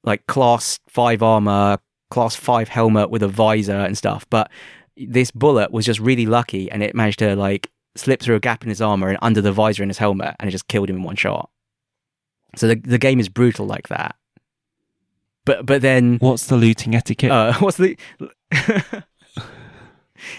[0.04, 1.78] like class five armor,
[2.10, 4.24] class five helmet with a visor and stuff.
[4.30, 4.48] But
[4.96, 8.62] this bullet was just really lucky and it managed to like slip through a gap
[8.62, 10.96] in his armor and under the visor in his helmet and it just killed him
[10.96, 11.50] in one shot.
[12.56, 14.14] So the the game is brutal like that.
[15.44, 17.30] But but then What's the looting etiquette?
[17.30, 17.96] uh, what's the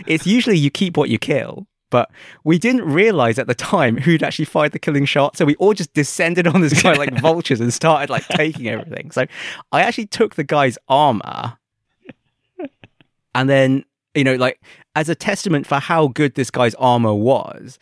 [0.08, 1.68] It's usually you keep what you kill.
[1.90, 2.10] But
[2.44, 5.38] we didn't realize at the time who'd actually fired the killing shot.
[5.38, 9.12] So we all just descended on this guy like vultures and started like taking everything.
[9.12, 9.26] So
[9.72, 11.58] I actually took the guy's armor
[13.36, 13.86] and then,
[14.16, 14.62] you know, like
[14.96, 17.80] as a testament for how good this guy's armor was,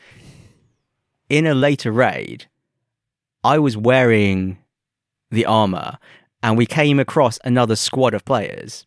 [1.29, 2.45] in a later raid,
[3.43, 4.57] I was wearing
[5.29, 5.97] the armor
[6.43, 8.85] and we came across another squad of players.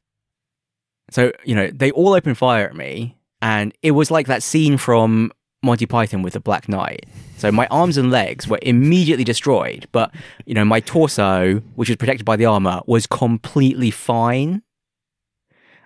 [1.11, 4.77] So, you know, they all opened fire at me and it was like that scene
[4.77, 7.07] from Monty Python with the Black Knight.
[7.39, 10.15] So my arms and legs were immediately destroyed, but
[10.47, 14.63] you know my torso, which was protected by the armor, was completely fine.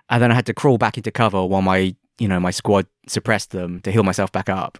[0.09, 2.87] And then I had to crawl back into cover while my you know my squad
[3.07, 4.77] suppressed them to heal myself back up.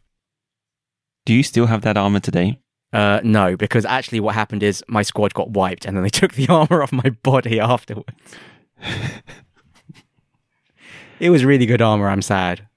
[1.26, 2.60] Do you still have that armor today?
[2.92, 6.34] Uh, no, because actually what happened is my squad got wiped, and then they took
[6.34, 8.14] the armor off my body afterwards.
[11.20, 12.10] it was really good armor.
[12.10, 12.68] I'm sad.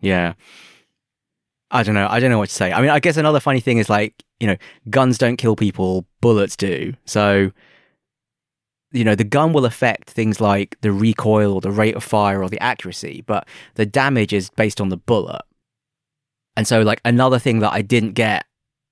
[0.00, 0.34] Yeah.
[1.70, 2.08] I don't know.
[2.10, 2.72] I don't know what to say.
[2.72, 4.56] I mean, I guess another funny thing is like, you know,
[4.88, 6.94] guns don't kill people, bullets do.
[7.04, 7.52] So,
[8.92, 12.42] you know, the gun will affect things like the recoil or the rate of fire
[12.42, 15.42] or the accuracy, but the damage is based on the bullet.
[16.56, 18.44] And so, like, another thing that I didn't get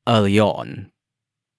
[0.07, 0.91] early on,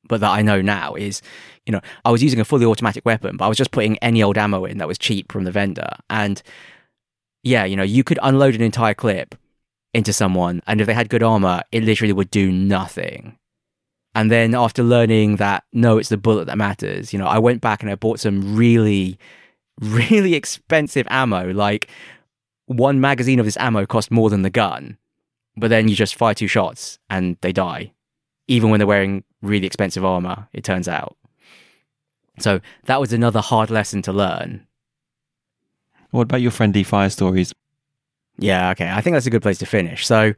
[0.07, 1.21] but that I know now is,
[1.65, 4.23] you know, I was using a fully automatic weapon, but I was just putting any
[4.23, 5.89] old ammo in that was cheap from the vendor.
[6.09, 6.41] And
[7.43, 9.35] yeah, you know, you could unload an entire clip
[9.93, 13.38] into someone, and if they had good armor, it literally would do nothing.
[14.15, 17.61] And then after learning that, no, it's the bullet that matters, you know, I went
[17.61, 19.19] back and I bought some really,
[19.81, 21.51] really expensive ammo.
[21.53, 21.89] Like
[22.65, 24.97] one magazine of this ammo cost more than the gun,
[25.55, 27.93] but then you just fire two shots and they die,
[28.47, 31.15] even when they're wearing really expensive armor, it turns out.
[32.39, 34.65] So that was another hard lesson to learn
[36.11, 37.53] What about your friendly fire stories?
[38.37, 38.89] Yeah, okay.
[38.89, 40.07] I think that's a good place to finish.
[40.07, 40.33] So,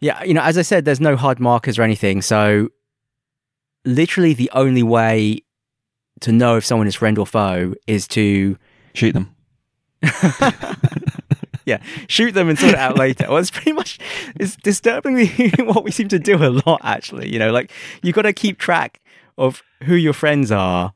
[0.00, 2.22] yeah, you know, as I said, there's no hard markers or anything.
[2.22, 2.68] So,
[3.84, 5.42] literally, the only way
[6.20, 8.56] to know if someone is friend or foe is to
[8.98, 9.34] Shoot them.
[11.64, 13.26] yeah, shoot them and sort it out later.
[13.28, 14.00] Well, it's pretty much
[14.34, 15.28] it's disturbingly
[15.58, 16.80] what we seem to do a lot.
[16.82, 17.70] Actually, you know, like
[18.02, 19.00] you've got to keep track
[19.36, 20.94] of who your friends are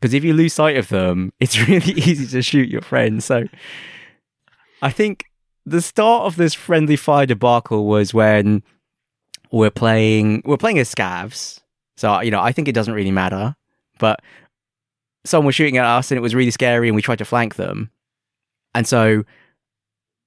[0.00, 3.24] because if you lose sight of them, it's really easy to shoot your friends.
[3.24, 3.44] So,
[4.82, 5.26] I think
[5.66, 8.62] the start of this friendly fire debacle was when
[9.50, 11.60] we're playing we're playing as scavs.
[11.96, 13.56] So you know, I think it doesn't really matter,
[13.98, 14.20] but
[15.24, 17.54] someone was shooting at us and it was really scary, and we tried to flank
[17.54, 17.90] them.
[18.74, 19.24] And so,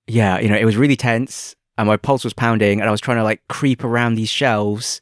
[0.08, 3.02] yeah, you know, it was really tense and my pulse was pounding and I was
[3.02, 5.02] trying to like creep around these shelves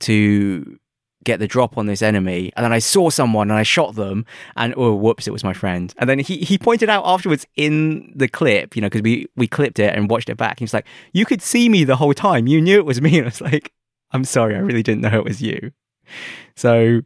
[0.00, 0.78] to
[1.24, 2.52] get the drop on this enemy.
[2.56, 4.24] And then I saw someone and I shot them
[4.56, 5.92] and oh, whoops, it was my friend.
[5.98, 9.46] And then he, he pointed out afterwards in the clip, you know, because we, we
[9.46, 10.58] clipped it and watched it back.
[10.58, 12.46] He was like, you could see me the whole time.
[12.46, 13.18] You knew it was me.
[13.18, 13.72] And I was like,
[14.12, 14.54] I'm sorry.
[14.54, 15.72] I really didn't know it was you.
[16.54, 17.02] So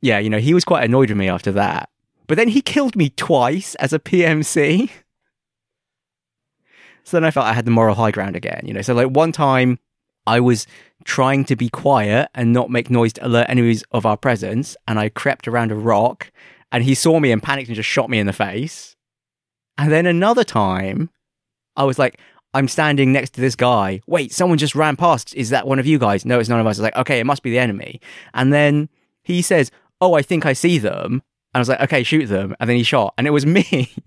[0.00, 1.88] yeah, you know, he was quite annoyed with me after that.
[2.26, 4.90] But then he killed me twice as a PMC.
[7.04, 8.82] So then I felt I had the moral high ground again, you know.
[8.82, 9.78] So like one time
[10.26, 10.66] I was
[11.08, 14.98] trying to be quiet and not make noise to alert enemies of our presence, and
[14.98, 16.30] I crept around a rock
[16.70, 18.94] and he saw me and panicked and just shot me in the face.
[19.78, 21.08] And then another time
[21.76, 22.20] I was like,
[22.52, 24.00] I'm standing next to this guy.
[24.06, 25.34] Wait, someone just ran past.
[25.34, 26.26] Is that one of you guys?
[26.26, 26.78] No, it's none of us.
[26.78, 28.00] I was like, okay, it must be the enemy.
[28.34, 28.90] And then
[29.22, 31.12] he says, Oh, I think I see them.
[31.12, 31.22] And
[31.54, 32.54] I was like, okay, shoot them.
[32.60, 33.92] And then he shot, and it was me.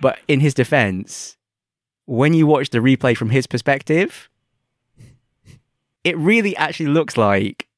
[0.00, 1.36] But in his defense,
[2.06, 4.30] when you watch the replay from his perspective,
[6.04, 7.68] it really actually looks like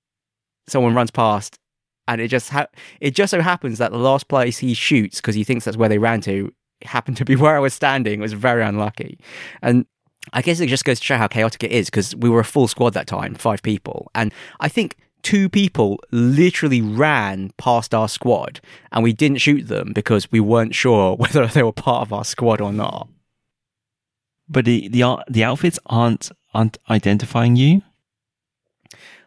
[0.66, 1.58] someone runs past
[2.06, 2.66] and it just ha-
[3.00, 5.88] it just so happens that the last place he shoots because he thinks that's where
[5.88, 6.52] they ran to
[6.82, 8.20] happened to be where I was standing.
[8.20, 9.18] It was very unlucky.
[9.62, 9.86] And
[10.32, 12.44] I guess it just goes to show how chaotic it is because we were a
[12.44, 14.10] full squad that time, five people.
[14.14, 18.60] And I think two people literally ran past our squad
[18.92, 22.24] and we didn't shoot them because we weren't sure whether they were part of our
[22.24, 23.08] squad or not.
[24.48, 27.82] But the the, the outfits aren't aren't identifying you.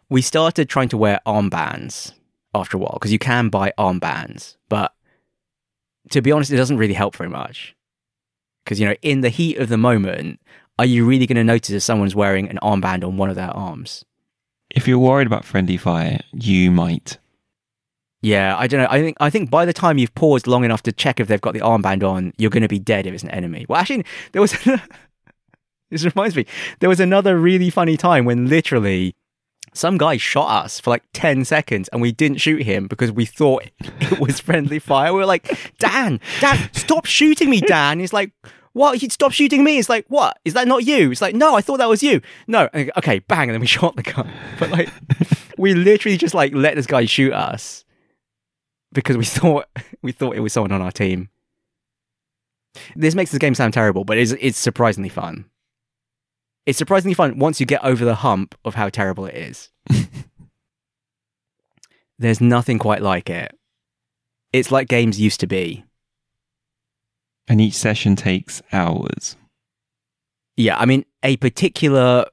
[0.10, 2.14] We started trying to wear armbands
[2.54, 4.94] after a while because you can buy armbands, but
[6.10, 7.76] to be honest, it doesn't really help very much.
[8.64, 10.40] Because you know, in the heat of the moment,
[10.78, 13.52] are you really going to notice if someone's wearing an armband on one of their
[13.52, 14.04] arms?
[14.70, 17.18] If you're worried about friendly fire, you might.
[18.22, 18.88] Yeah, I don't know.
[18.90, 21.42] I think I think by the time you've paused long enough to check if they've
[21.42, 23.66] got the armband on, you're going to be dead if it's an enemy.
[23.68, 24.56] Well, actually, there was.
[26.02, 26.46] this reminds me.
[26.80, 29.14] There was another really funny time when literally
[29.74, 33.26] some guy shot us for like 10 seconds and we didn't shoot him because we
[33.26, 35.14] thought it was friendly fire.
[35.14, 38.00] We were like, Dan, Dan, stop shooting me, Dan.
[38.00, 38.32] He's like,
[38.74, 38.98] what?
[38.98, 39.78] He'd stop shooting me.
[39.78, 40.40] It's like, what?
[40.46, 41.12] Is that not you?
[41.12, 42.22] It's like, no, I thought that was you.
[42.48, 42.70] No.
[42.74, 43.50] Okay, bang.
[43.50, 44.32] And then we shot the guy.
[44.60, 44.90] But like,
[45.58, 47.84] we literally just like let this guy shoot us
[48.94, 49.68] because we thought,
[50.02, 51.30] we thought it was someone on our team.
[52.96, 55.46] This makes this game sound terrible, but it's, it's surprisingly fun.
[56.72, 59.70] It's surprisingly fun once you get over the hump of how terrible it is.
[62.18, 63.54] There's nothing quite like it.
[64.54, 65.84] It's like games used to be
[67.50, 69.36] and each session takes hours.
[70.56, 72.26] Yeah, I mean, a particular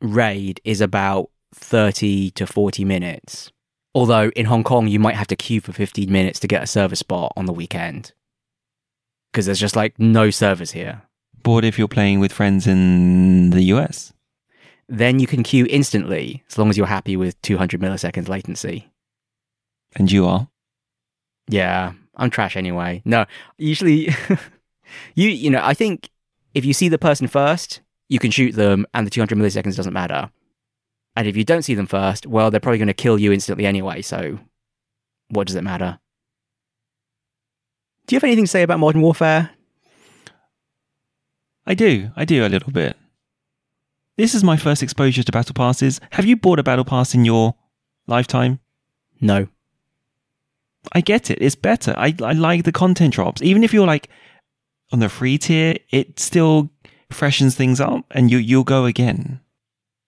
[0.00, 3.52] raid is about 30 to 40 minutes.
[3.94, 6.66] Although in Hong Kong, you might have to queue for 15 minutes to get a
[6.66, 8.14] server spot on the weekend.
[9.30, 11.02] Because there's just like no servers here.
[11.42, 14.12] But if you're playing with friends in the US?
[14.88, 18.90] Then you can queue instantly, as long as you're happy with 200 milliseconds latency.
[19.96, 20.48] And you are?
[21.48, 23.02] Yeah, I'm trash anyway.
[23.04, 23.26] No,
[23.58, 24.08] usually,
[25.14, 26.10] you you know, I think
[26.54, 29.92] if you see the person first, you can shoot them, and the 200 milliseconds doesn't
[29.92, 30.30] matter.
[31.16, 33.66] And if you don't see them first, well, they're probably going to kill you instantly
[33.66, 34.02] anyway.
[34.02, 34.38] So,
[35.28, 35.98] what does it matter?
[38.06, 39.50] Do you have anything to say about Modern Warfare?
[41.66, 42.10] I do.
[42.16, 42.96] I do a little bit.
[44.16, 46.00] This is my first exposure to battle passes.
[46.12, 47.54] Have you bought a battle pass in your
[48.06, 48.60] lifetime?
[49.20, 49.48] No.
[50.92, 51.38] I get it.
[51.40, 51.94] It's better.
[51.96, 53.40] I, I like the content drops.
[53.42, 54.08] Even if you're like
[54.92, 56.70] on the free tier, it still
[57.10, 59.40] freshens things up and you, you'll go again.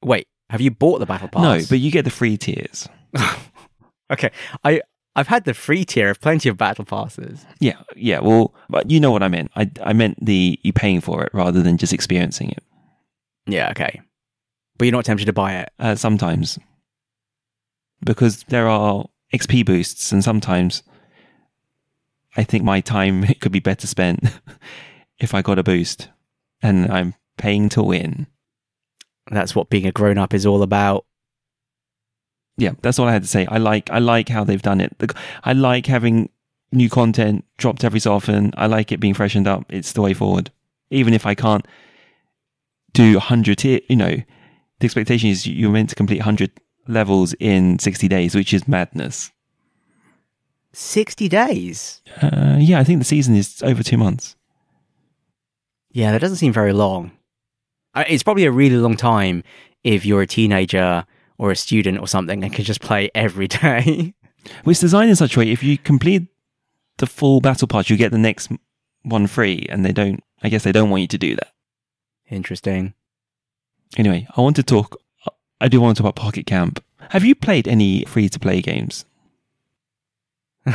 [0.02, 1.42] Wait, have you bought the battle pass?
[1.42, 2.88] No, but you get the free tiers.
[4.12, 4.30] okay.
[4.64, 4.82] I,
[5.16, 7.46] I've had the free tier of plenty of battle passes.
[7.60, 8.18] Yeah, yeah.
[8.18, 9.50] Well, but you know what I meant.
[9.54, 12.62] I, I meant the you paying for it rather than just experiencing it.
[13.46, 14.00] Yeah, okay.
[14.76, 15.70] But you're not tempted to buy it?
[15.78, 16.58] Uh, sometimes.
[18.04, 20.82] Because there are XP boosts, and sometimes
[22.36, 24.20] I think my time could be better spent
[25.18, 26.08] if I got a boost
[26.62, 28.26] and I'm paying to win.
[29.30, 31.06] That's what being a grown up is all about.
[32.56, 33.46] Yeah, that's all I had to say.
[33.46, 34.94] I like I like how they've done it.
[35.42, 36.28] I like having
[36.72, 38.52] new content dropped every so often.
[38.56, 39.64] I like it being freshened up.
[39.68, 40.50] It's the way forward.
[40.90, 41.66] Even if I can't
[42.92, 44.16] do 100 you know,
[44.78, 46.52] the expectation is you're meant to complete 100
[46.86, 49.30] levels in 60 days, which is madness.
[50.72, 52.02] 60 days?
[52.20, 54.36] Uh, yeah, I think the season is over two months.
[55.90, 57.12] Yeah, that doesn't seem very long.
[57.96, 59.44] It's probably a really long time
[59.84, 61.06] if you're a teenager
[61.44, 64.14] or a student or something and can just play every day.
[64.64, 66.26] well, it's designed in such a way if you complete
[66.96, 68.50] the full battle pass, you get the next
[69.02, 70.22] one free, and they don't.
[70.42, 71.52] I guess they don't want you to do that.
[72.30, 72.94] Interesting.
[73.98, 74.98] Anyway, I want to talk.
[75.60, 76.82] I do want to talk about Pocket Camp.
[77.10, 79.04] Have you played any free to play games?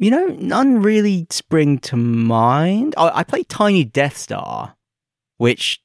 [0.00, 2.94] You know, none really spring to mind.
[2.96, 4.74] I, I played Tiny Death Star,
[5.36, 5.82] which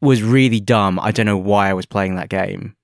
[0.00, 0.98] was really dumb.
[1.00, 2.76] I don't know why I was playing that game.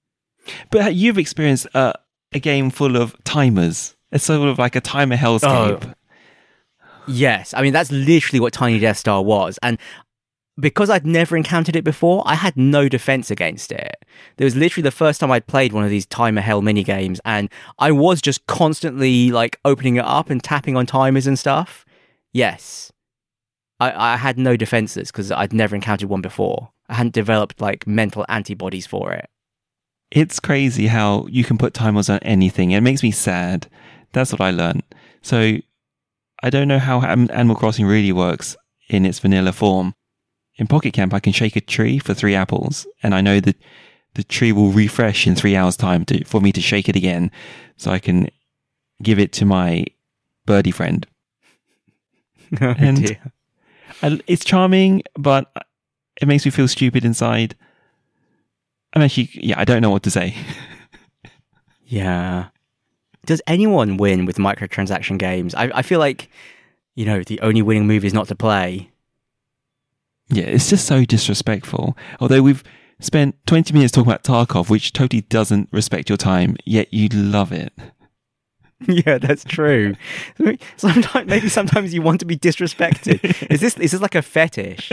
[0.70, 1.92] But you've experienced uh,
[2.32, 3.96] a game full of timers.
[4.10, 5.84] It's sort of like a timer hellscape.
[5.84, 5.94] Oh.
[7.06, 9.76] Yes, I mean that's literally what Tiny Death Star was, and
[10.60, 13.96] because I'd never encountered it before, I had no defense against it.
[14.36, 17.20] There was literally the first time I'd played one of these timer hell mini games,
[17.24, 17.48] and
[17.78, 21.84] I was just constantly like opening it up and tapping on timers and stuff.
[22.32, 22.92] Yes,
[23.80, 26.70] I, I had no defenses because I'd never encountered one before.
[26.92, 29.28] I hadn't developed like mental antibodies for it.
[30.12, 32.70] It's crazy how you can put timers on anything.
[32.70, 33.66] It makes me sad.
[34.12, 34.84] That's what I learned.
[35.22, 35.56] So
[36.42, 38.56] I don't know how Animal Crossing really works
[38.88, 39.94] in its vanilla form
[40.56, 43.56] in Pocket Camp, I can shake a tree for three apples, and I know that
[44.14, 47.30] the tree will refresh in three hours' time to, for me to shake it again,
[47.76, 48.28] so I can
[49.02, 49.86] give it to my
[50.46, 51.06] birdie friend.
[52.60, 53.16] Oh, and
[54.02, 55.50] I, it's charming, but
[56.20, 57.56] it makes me feel stupid inside.
[58.94, 60.36] I'm actually, yeah, I don't know what to say.
[61.86, 62.48] yeah.
[63.24, 65.54] Does anyone win with microtransaction games?
[65.54, 66.28] I, I feel like,
[66.94, 68.90] you know, the only winning move is not to play.
[70.28, 71.96] Yeah, it's just so disrespectful.
[72.20, 72.64] Although we've
[73.00, 77.52] spent 20 minutes talking about Tarkov, which totally doesn't respect your time, yet you love
[77.52, 77.72] it.
[78.88, 79.94] Yeah, that's true.
[80.76, 83.22] Sometimes, maybe sometimes you want to be disrespected.
[83.48, 84.90] Is this is this like a fetish?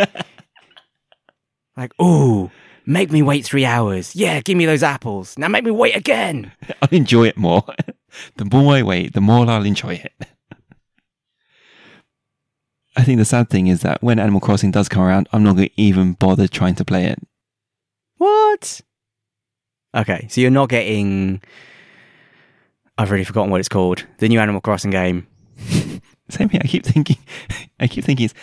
[1.80, 2.52] Like, oh,
[2.86, 4.14] make me wait three hours.
[4.14, 5.38] Yeah, give me those apples.
[5.38, 6.52] Now make me wait again.
[6.82, 7.64] I'll enjoy it more.
[8.38, 10.12] The more I wait, the more I'll enjoy it.
[12.98, 15.58] I think the sad thing is that when Animal Crossing does come around, I'm not
[15.58, 17.20] going to even bother trying to play it.
[18.18, 18.82] What?
[19.96, 21.44] Okay, so you're not getting.
[22.98, 24.08] I've already forgotten what it's called.
[24.18, 25.28] The new Animal Crossing game.
[26.30, 26.62] Same here.
[26.64, 27.18] I keep thinking.
[27.80, 28.34] I keep thinking it's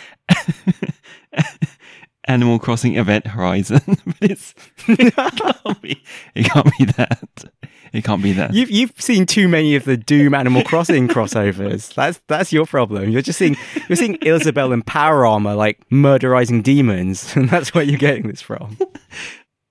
[2.27, 4.53] Animal Crossing Event Horizon, but it's
[4.87, 6.01] it can't be.
[6.35, 7.45] It can't be that.
[7.93, 8.53] It can't be that.
[8.53, 11.93] You've you've seen too many of the Doom Animal Crossing crossovers.
[11.93, 13.09] That's that's your problem.
[13.09, 13.55] You're just seeing
[13.87, 18.41] you're seeing Isabelle in power armor like murderizing demons, and that's where you're getting this
[18.41, 18.77] from.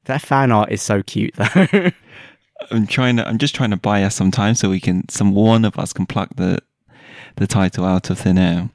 [0.04, 1.90] that fan art is so cute though.
[2.70, 3.28] I'm trying to.
[3.28, 5.08] I'm just trying to buy us some time so we can.
[5.08, 6.58] Some one of us can pluck the
[7.36, 8.70] the title out of thin air.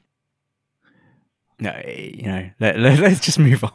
[1.60, 3.72] No, eh, you know, let, let, let's just move on.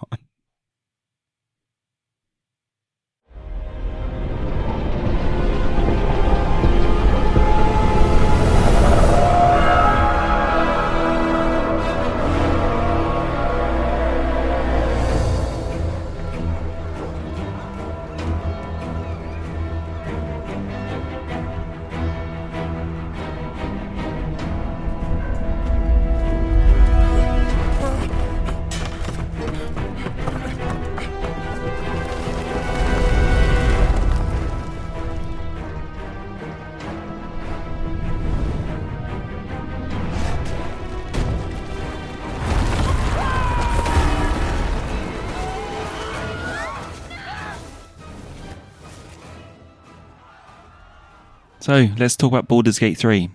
[51.68, 53.30] So let's talk about Baldur's Gate 3.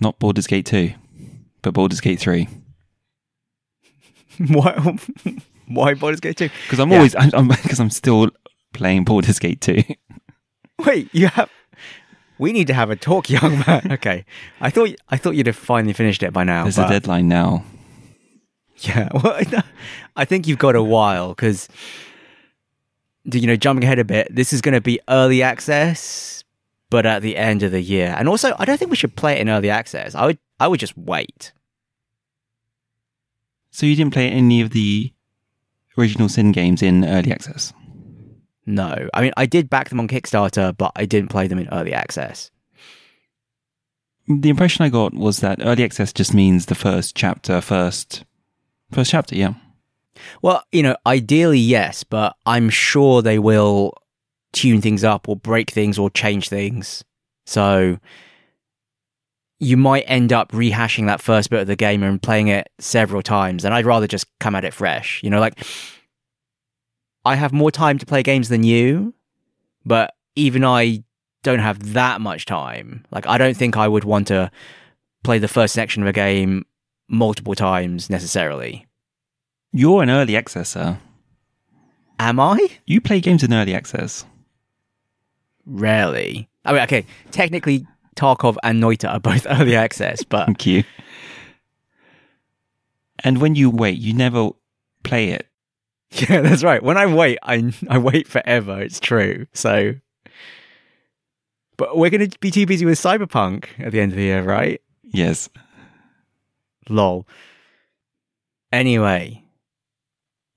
[0.00, 0.92] Not Baldur's Gate 2,
[1.62, 2.48] but Baldur's Gate 3.
[4.48, 4.98] why,
[5.68, 6.50] why Baldur's Gate 2?
[6.64, 6.96] Because I'm yeah.
[6.96, 8.30] always, because I'm, I'm, I'm still
[8.72, 9.84] playing Baldur's Gate 2.
[10.84, 11.48] Wait, you have.
[12.38, 13.86] We need to have a talk, young man.
[13.92, 14.24] Okay,
[14.60, 16.64] I thought I thought you'd have finally finished it by now.
[16.64, 16.90] There's but...
[16.90, 17.62] a deadline now.
[18.78, 19.40] Yeah, well,
[20.16, 21.68] I think you've got a while because,
[23.24, 26.37] you know, jumping ahead a bit, this is going to be early access
[26.90, 28.14] but at the end of the year.
[28.18, 30.14] And also, I don't think we should play it in early access.
[30.14, 31.52] I would, I would just wait.
[33.70, 35.12] So you didn't play any of the
[35.98, 37.72] original Sin games in early access?
[38.64, 41.68] No, I mean I did back them on Kickstarter, but I didn't play them in
[41.68, 42.50] early access.
[44.28, 48.24] The impression I got was that early access just means the first chapter, first,
[48.92, 49.34] first chapter.
[49.34, 49.54] Yeah.
[50.42, 53.94] Well, you know, ideally yes, but I'm sure they will
[54.58, 57.04] tune things up or break things or change things.
[57.46, 57.98] So
[59.60, 63.22] you might end up rehashing that first bit of the game and playing it several
[63.22, 63.64] times.
[63.64, 65.22] And I'd rather just come at it fresh.
[65.22, 65.64] You know, like
[67.24, 69.14] I have more time to play games than you,
[69.84, 71.04] but even I
[71.44, 73.04] don't have that much time.
[73.12, 74.50] Like I don't think I would want to
[75.22, 76.66] play the first section of a game
[77.08, 78.86] multiple times necessarily.
[79.72, 80.98] You're an early accessor.
[82.18, 82.58] Am I?
[82.86, 84.24] You play games in early access.
[85.68, 86.48] Rarely.
[86.64, 90.84] I mean, okay, technically Tarkov and Noita are both early access, but Thank you.
[93.24, 94.50] And when you wait, you never
[95.02, 95.46] play it.
[96.10, 96.82] yeah, that's right.
[96.82, 98.80] When I wait, I I wait forever.
[98.80, 99.46] It's true.
[99.52, 99.94] So,
[101.76, 104.42] but we're going to be too busy with Cyberpunk at the end of the year,
[104.42, 104.80] right?
[105.02, 105.50] Yes.
[106.88, 107.26] Lol.
[108.72, 109.42] Anyway,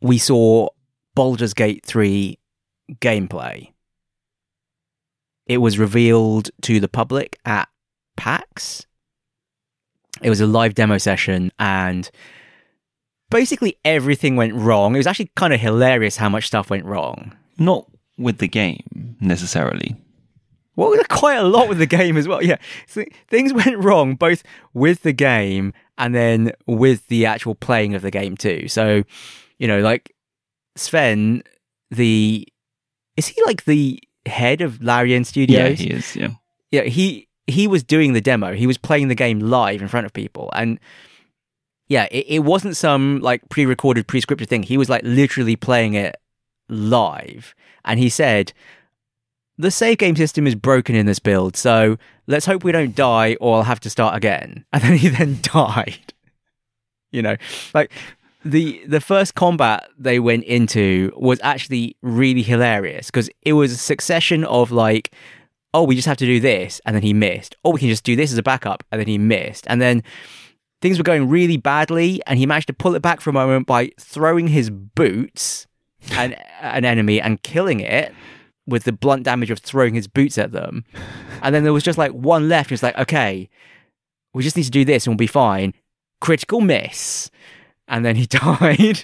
[0.02, 0.70] we saw
[1.16, 2.38] Baldur's Gate 3
[2.96, 3.72] gameplay.
[5.52, 7.68] It was revealed to the public at
[8.16, 8.86] PAX.
[10.22, 12.10] It was a live demo session and
[13.30, 14.96] basically everything went wrong.
[14.96, 17.36] It was actually kind of hilarious how much stuff went wrong.
[17.60, 17.86] Not
[18.18, 19.98] with the game necessarily.
[20.78, 22.42] Well, quite a lot with the game as well.
[22.42, 22.56] Yeah,
[22.88, 24.44] so things went wrong both
[24.74, 28.70] with the game and then with the actual playing of the game too.
[28.70, 29.04] So,
[29.60, 30.16] you know, like
[30.78, 31.44] Swen,
[31.90, 32.48] the
[33.18, 35.80] is he like the head of Larian Studios?
[35.80, 36.16] Yeah, he is.
[36.16, 36.30] Yeah.
[36.72, 38.54] yeah, he he was doing the demo.
[38.54, 40.80] He was playing the game live in front of people, and
[41.88, 44.64] yeah, it, it wasn't some like pre-recorded, pre-scripted thing.
[44.64, 46.16] He was like literally playing it
[46.70, 47.54] live,
[47.84, 48.54] and he said,
[49.58, 51.98] "The save game system is broken in this build, so
[52.28, 55.40] let's hope we don't die, or I'll have to start again." And then he then
[55.42, 56.14] died.
[57.12, 57.36] You know,
[57.74, 57.92] like
[58.44, 63.78] the the first combat they went into was actually really hilarious because it was a
[63.78, 65.14] succession of like
[65.74, 67.56] oh we just have to do this and then he missed.
[67.64, 69.66] Oh we can just do this as a backup and then he missed.
[69.68, 70.04] And then
[70.82, 73.68] things were going really badly and he managed to pull it back for a moment
[73.68, 75.68] by throwing his boots
[76.12, 76.32] at
[76.62, 78.14] an enemy and killing it
[78.66, 80.84] with the blunt damage of throwing his boots at them.
[81.42, 83.50] And then there was just like one left it's like okay
[84.34, 85.74] we just need to do this and we'll be fine.
[86.22, 87.30] Critical miss
[87.92, 89.04] and then he died.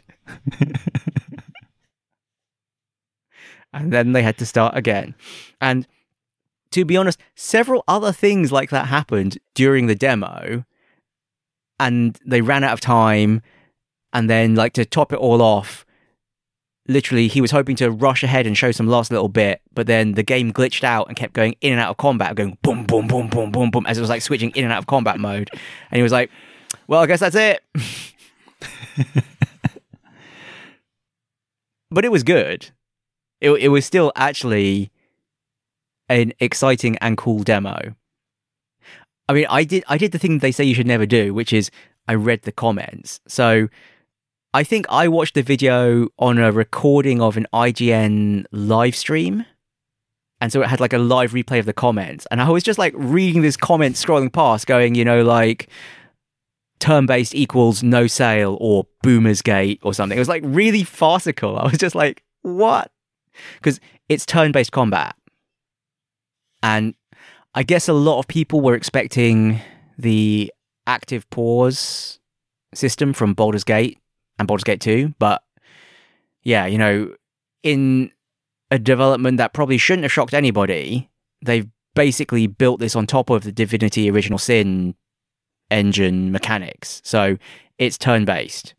[3.73, 5.13] and then they had to start again.
[5.61, 5.85] And
[6.71, 10.65] to be honest, several other things like that happened during the demo,
[11.79, 13.43] and they ran out of time.
[14.13, 15.85] And then, like, to top it all off,
[16.87, 20.13] literally, he was hoping to rush ahead and show some last little bit, but then
[20.13, 23.05] the game glitched out and kept going in and out of combat, going boom, boom,
[23.07, 25.49] boom, boom, boom, boom, as it was like switching in and out of combat mode.
[25.91, 26.31] And he was like,
[26.87, 27.61] well, I guess that's it.
[31.91, 32.71] but it was good.
[33.41, 34.91] It it was still actually
[36.09, 37.95] an exciting and cool demo.
[39.29, 41.53] I mean, I did I did the thing they say you should never do, which
[41.53, 41.69] is
[42.07, 43.19] I read the comments.
[43.27, 43.67] So
[44.53, 49.45] I think I watched the video on a recording of an IGN live stream.
[50.39, 52.25] And so it had like a live replay of the comments.
[52.31, 55.67] And I was just like reading this comment, scrolling past, going, you know, like,
[56.79, 60.17] turn based equals no sale or boomers gate or something.
[60.17, 61.57] It was like really farcical.
[61.57, 62.91] I was just like, what?
[63.55, 65.15] Because it's turn based combat.
[66.63, 66.95] And
[67.53, 69.61] I guess a lot of people were expecting
[69.97, 70.51] the
[70.85, 72.19] active pause
[72.73, 73.99] system from Baldur's Gate
[74.37, 75.15] and Baldur's Gate 2.
[75.19, 75.43] But
[76.43, 77.13] yeah, you know,
[77.63, 78.11] in
[78.71, 81.09] a development that probably shouldn't have shocked anybody,
[81.41, 84.95] they've basically built this on top of the Divinity Original Sin
[85.71, 87.01] engine mechanics.
[87.03, 87.37] So
[87.77, 88.73] it's turn based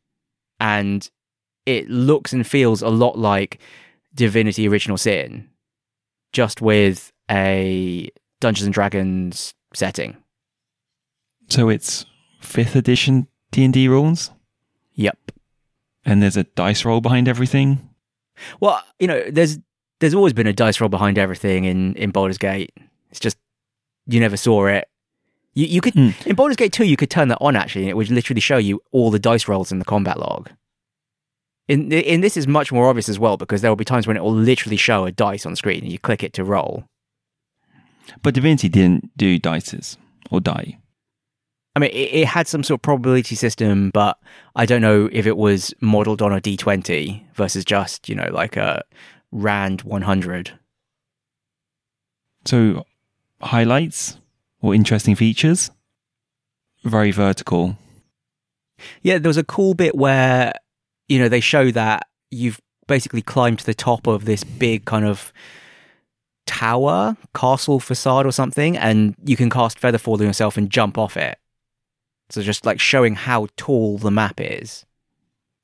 [0.60, 1.08] and
[1.66, 3.58] it looks and feels a lot like
[4.14, 5.48] Divinity Original Sin,
[6.32, 8.10] just with a
[8.40, 10.16] Dungeons and Dragons setting.
[11.48, 12.04] So it's
[12.40, 14.30] fifth edition D and D rules,
[14.94, 15.32] Yep.
[16.04, 17.88] and there's a dice roll behind everything.
[18.60, 19.58] Well, you know, there's
[20.00, 22.72] there's always been a dice roll behind everything in in Baldur's Gate.
[23.10, 23.36] It's just
[24.06, 24.88] you never saw it.
[25.54, 26.10] You you could Hmm.
[26.26, 28.56] in Baldur's Gate 2 you could turn that on actually and it would literally show
[28.58, 30.50] you all the dice rolls in the combat log.
[31.68, 34.16] In in this is much more obvious as well because there will be times when
[34.16, 36.84] it will literally show a dice on screen and you click it to roll.
[38.22, 39.98] But Divinity didn't do dices
[40.30, 40.78] or die.
[41.76, 44.18] I mean, it, it had some sort of probability system, but
[44.56, 48.56] I don't know if it was modeled on a D20 versus just, you know, like
[48.56, 48.82] a
[49.30, 50.58] Rand 100.
[52.46, 52.84] So
[53.42, 54.16] highlights
[54.60, 55.70] or interesting features.
[56.84, 57.76] Very vertical.
[59.02, 60.52] Yeah, there was a cool bit where,
[61.08, 65.04] you know, they show that you've basically climbed to the top of this big kind
[65.04, 65.32] of
[66.46, 71.16] tower, castle facade or something, and you can cast Featherfall on yourself and jump off
[71.16, 71.38] it.
[72.30, 74.84] So just like showing how tall the map is.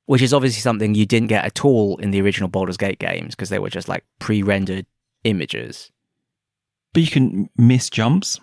[0.06, 3.34] Which is obviously something you didn't get at all in the original Baldur's Gate games
[3.34, 4.84] because they were just like pre rendered
[5.24, 5.90] images.
[6.92, 8.38] But you can miss jumps.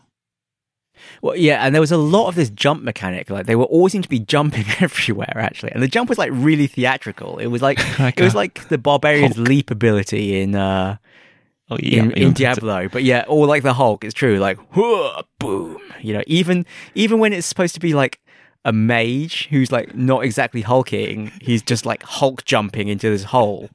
[1.21, 3.29] Well, yeah, and there was a lot of this jump mechanic.
[3.29, 6.31] Like they were always seemed to be jumping everywhere, actually, and the jump was like
[6.33, 7.37] really theatrical.
[7.37, 9.47] It was like, Like it was like the barbarian's Hulk.
[9.47, 10.97] leap ability in uh
[11.69, 12.89] Oh yeah, in, in Diablo.
[12.89, 14.39] But yeah, or like the Hulk, it's true.
[14.39, 18.19] Like "Whoa, boom, you know, even even when it's supposed to be like
[18.65, 23.69] a mage who's like not exactly hulking, he's just like Hulk jumping into this hole.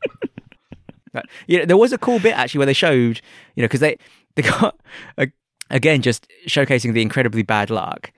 [1.15, 3.23] Uh, you know, there was a cool bit actually where they showed,
[3.55, 3.97] you know, because they
[4.35, 4.79] they got
[5.17, 5.29] a,
[5.71, 8.13] again just showcasing the incredibly bad luck.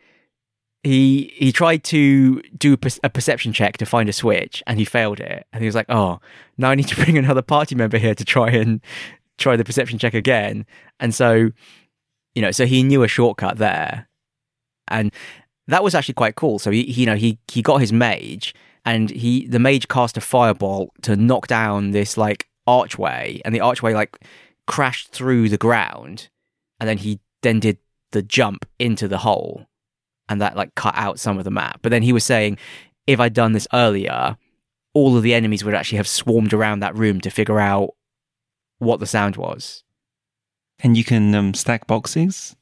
[0.82, 5.20] He he tried to do a perception check to find a switch and he failed
[5.20, 5.46] it.
[5.52, 6.20] And he was like, "Oh,
[6.56, 8.80] now I need to bring another party member here to try and
[9.38, 10.66] try the perception check again."
[11.00, 11.50] And so,
[12.34, 14.08] you know, so he knew a shortcut there,
[14.86, 15.12] and
[15.66, 16.58] that was actually quite cool.
[16.58, 20.16] So he, he you know, he he got his mage, and he the mage cast
[20.16, 24.16] a fireball to knock down this like archway, and the archway like
[24.66, 26.28] crashed through the ground,
[26.78, 27.78] and then he then did
[28.12, 29.66] the jump into the hole,
[30.28, 31.80] and that like cut out some of the map.
[31.82, 32.58] But then he was saying,
[33.06, 34.36] if I'd done this earlier,
[34.94, 37.94] all of the enemies would actually have swarmed around that room to figure out
[38.78, 39.84] what the sound was.
[40.80, 42.54] and you can um, stack boxes.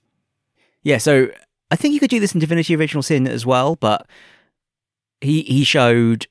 [0.83, 1.29] Yeah, so
[1.71, 4.07] I think you could do this in Divinity Original Sin as well, but
[5.21, 6.27] he he showed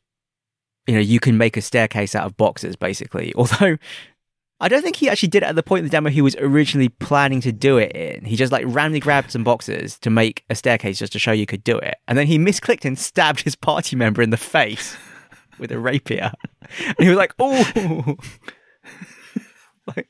[0.87, 3.33] you know you can make a staircase out of boxes basically.
[3.37, 3.77] Although
[4.61, 6.35] I don't think he actually did it at the point in the demo he was
[6.37, 8.23] originally planning to do it in.
[8.23, 11.45] He just like randomly grabbed some boxes to make a staircase just to show you
[11.45, 14.95] could do it, and then he misclicked and stabbed his party member in the face
[15.59, 16.31] with a rapier,
[16.79, 18.15] and he was like, "Oh."
[19.95, 20.07] like,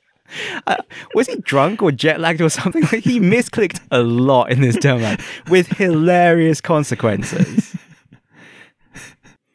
[0.68, 0.78] uh,
[1.16, 2.84] was he drunk or jet lagged or something?
[2.84, 5.16] Like he misclicked a lot in this demo
[5.50, 7.76] with hilarious consequences.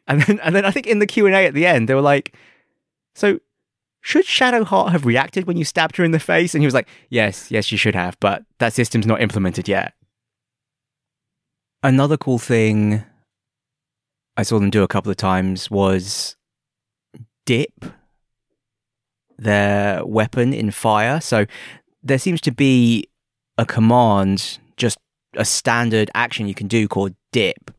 [0.08, 1.94] And then, and then I think in the Q and A at the end, they
[1.94, 2.34] were like,
[3.14, 3.38] "So,
[4.00, 6.88] should Shadowheart have reacted when you stabbed her in the face?" And he was like,
[7.08, 9.94] "Yes, yes, you should have, but that system's not implemented yet."
[11.82, 13.04] Another cool thing
[14.36, 16.36] I saw them do a couple of times was
[17.46, 17.84] dip
[19.38, 21.20] their weapon in fire.
[21.20, 21.46] So
[22.02, 23.08] there seems to be
[23.58, 24.98] a command, just
[25.34, 27.70] a standard action you can do called dip,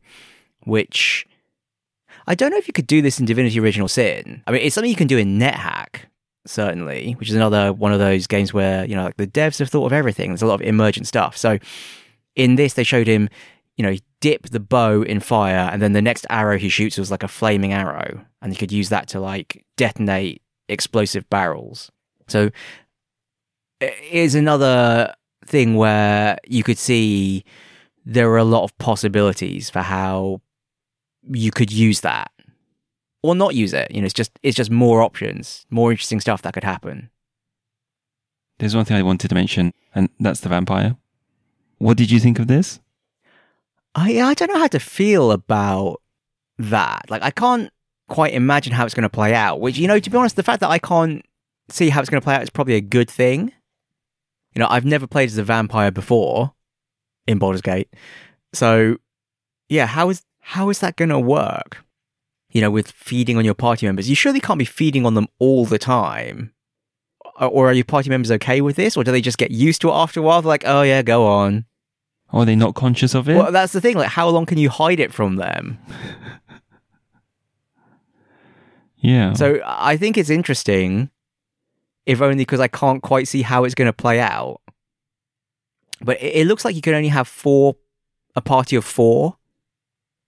[0.64, 1.26] which
[2.26, 4.42] I don't know if you could do this in Divinity Original Sin.
[4.46, 6.06] I mean, it's something you can do in NetHack,
[6.46, 9.68] certainly, which is another one of those games where, you know, like the devs have
[9.68, 10.30] thought of everything.
[10.30, 11.36] There's a lot of emergent stuff.
[11.36, 11.58] So
[12.34, 13.28] in this, they showed him,
[13.76, 17.10] you know, dip the bow in fire, and then the next arrow he shoots was
[17.10, 21.90] like a flaming arrow, and you could use that to like detonate explosive barrels.
[22.28, 22.50] So
[23.80, 25.14] it is another
[25.46, 27.44] thing where you could see
[28.04, 30.40] there are a lot of possibilities for how
[31.30, 32.30] you could use that
[33.22, 33.90] or not use it.
[33.90, 37.10] You know, it's just it's just more options, more interesting stuff that could happen.
[38.58, 40.96] There's one thing I wanted to mention, and that's the vampire.
[41.78, 42.80] What did you think of this?
[43.94, 46.00] I I don't know how to feel about
[46.58, 47.06] that.
[47.10, 47.70] Like I can't
[48.08, 49.60] quite imagine how it's going to play out.
[49.60, 51.24] Which you know, to be honest, the fact that I can't
[51.68, 53.52] see how it's going to play out is probably a good thing.
[54.54, 56.52] You know, I've never played as a vampire before
[57.26, 57.88] in Baldur's Gate,
[58.52, 58.98] so
[59.68, 61.84] yeah, how is how is that going to work?
[62.52, 65.26] You know, with feeding on your party members, you surely can't be feeding on them
[65.38, 66.52] all the time.
[67.40, 69.80] Or- Or are your party members okay with this, or do they just get used
[69.82, 70.42] to it after a while?
[70.42, 71.64] They're like, oh yeah, go on.
[72.32, 73.36] Or are they not conscious of it?
[73.36, 73.96] Well, that's the thing.
[73.96, 75.78] Like, how long can you hide it from them?
[78.98, 79.32] yeah.
[79.34, 81.10] So I think it's interesting,
[82.06, 84.60] if only because I can't quite see how it's going to play out.
[86.00, 87.76] But it, it looks like you can only have four,
[88.36, 89.36] a party of four.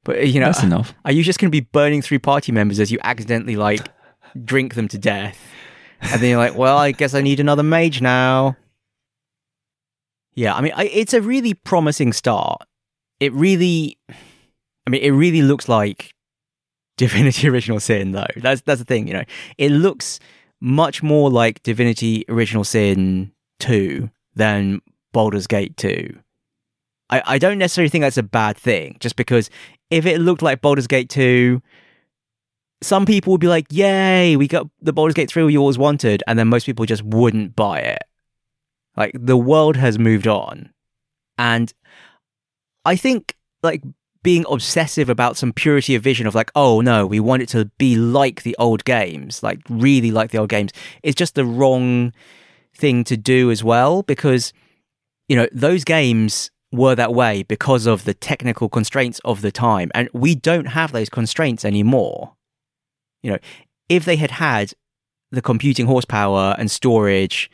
[0.05, 0.95] But you know, that's enough.
[1.05, 3.89] are you just going to be burning three party members as you accidentally like
[4.45, 5.39] drink them to death?
[6.01, 8.57] And then you're like, well, I guess I need another mage now.
[10.35, 12.63] Yeah, I mean, I, it's a really promising start.
[13.21, 16.13] It really, I mean, it really looks like
[16.97, 18.27] Divinity Original Sin, though.
[18.37, 19.25] That's that's the thing, you know.
[19.59, 20.21] It looks
[20.61, 24.81] much more like Divinity Original Sin two than
[25.13, 26.19] Baldur's Gate two.
[27.15, 29.49] I, I don't necessarily think that's a bad thing, just because
[29.91, 31.63] if it looked like Baldur's Gate 2,
[32.83, 36.25] some people would be like, Yay, we got the Baldur's Gate 3 we always wanted,
[36.27, 38.03] and then most people just wouldn't buy it.
[38.97, 40.71] Like the world has moved on.
[41.39, 41.73] And
[42.85, 43.83] I think like
[44.25, 47.67] being obsessive about some purity of vision of like, oh no, we want it to
[47.79, 50.73] be like the old games, like really like the old games,
[51.05, 52.13] is just the wrong
[52.75, 54.53] thing to do as well, because
[55.29, 59.91] you know, those games were that way because of the technical constraints of the time.
[59.95, 62.35] And we don't have those constraints anymore.
[63.23, 63.39] You know,
[63.89, 64.73] if they had had
[65.31, 67.51] the computing horsepower and storage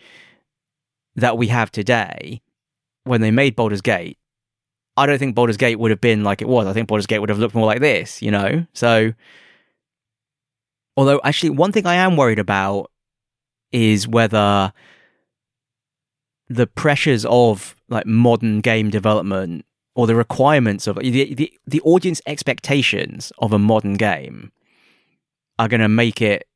[1.17, 2.43] that we have today,
[3.05, 4.19] when they made Baldur's Gate,
[4.97, 6.67] I don't think Baldur's Gate would have been like it was.
[6.67, 8.67] I think Baldur's Gate would have looked more like this, you know?
[8.75, 9.13] So,
[10.97, 12.91] although actually, one thing I am worried about
[13.73, 14.73] is whether
[16.51, 22.21] the pressures of like modern game development or the requirements of the, the, the audience
[22.27, 24.51] expectations of a modern game
[25.61, 26.47] are going to make it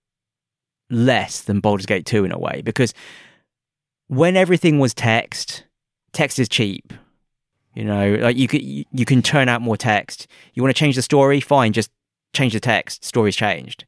[0.91, 2.93] less than Baldur's Gate 2 in a way because
[4.09, 5.65] when everything was text,
[6.13, 6.93] text is cheap.
[7.75, 10.29] You know, like you can you can turn out more text.
[10.53, 11.91] You want to change the story, fine, just
[12.33, 13.05] change the text.
[13.05, 13.85] Story's changed.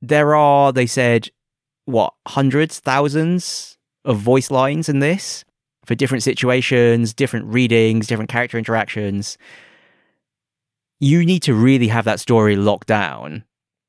[0.00, 1.30] There are, they said,
[1.86, 3.77] what hundreds, thousands
[4.08, 5.44] of voice lines in this
[5.84, 9.38] for different situations, different readings, different character interactions.
[10.98, 13.44] You need to really have that story locked down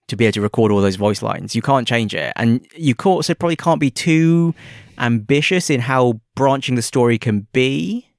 [0.08, 1.56] to be able to record all those voice lines.
[1.56, 2.34] You can't change it.
[2.36, 4.54] And you also probably can't be too
[4.98, 8.10] ambitious in how branching the story can be.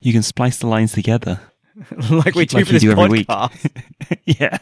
[0.00, 1.40] You can splice the lines together.
[2.10, 4.18] like we do like for this do podcast.
[4.24, 4.58] yeah.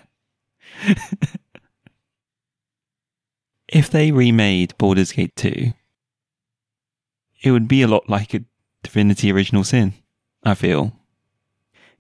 [3.69, 5.73] if they remade Baldur's Gate 2,
[7.43, 8.45] it would be a lot like a
[8.83, 9.95] Divinity Original Sin,
[10.45, 10.93] I feel.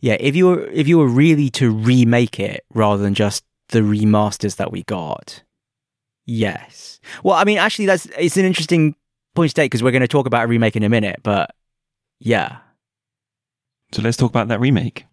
[0.01, 3.80] Yeah, if you were if you were really to remake it rather than just the
[3.80, 5.43] remasters that we got.
[6.26, 7.01] Yes.
[7.22, 8.95] Well, I mean, actually, that's it's an interesting
[9.34, 11.20] point to take because we're going to talk about a remake in a minute.
[11.22, 11.55] But
[12.18, 12.59] yeah.
[13.93, 15.07] So let's talk about that remake.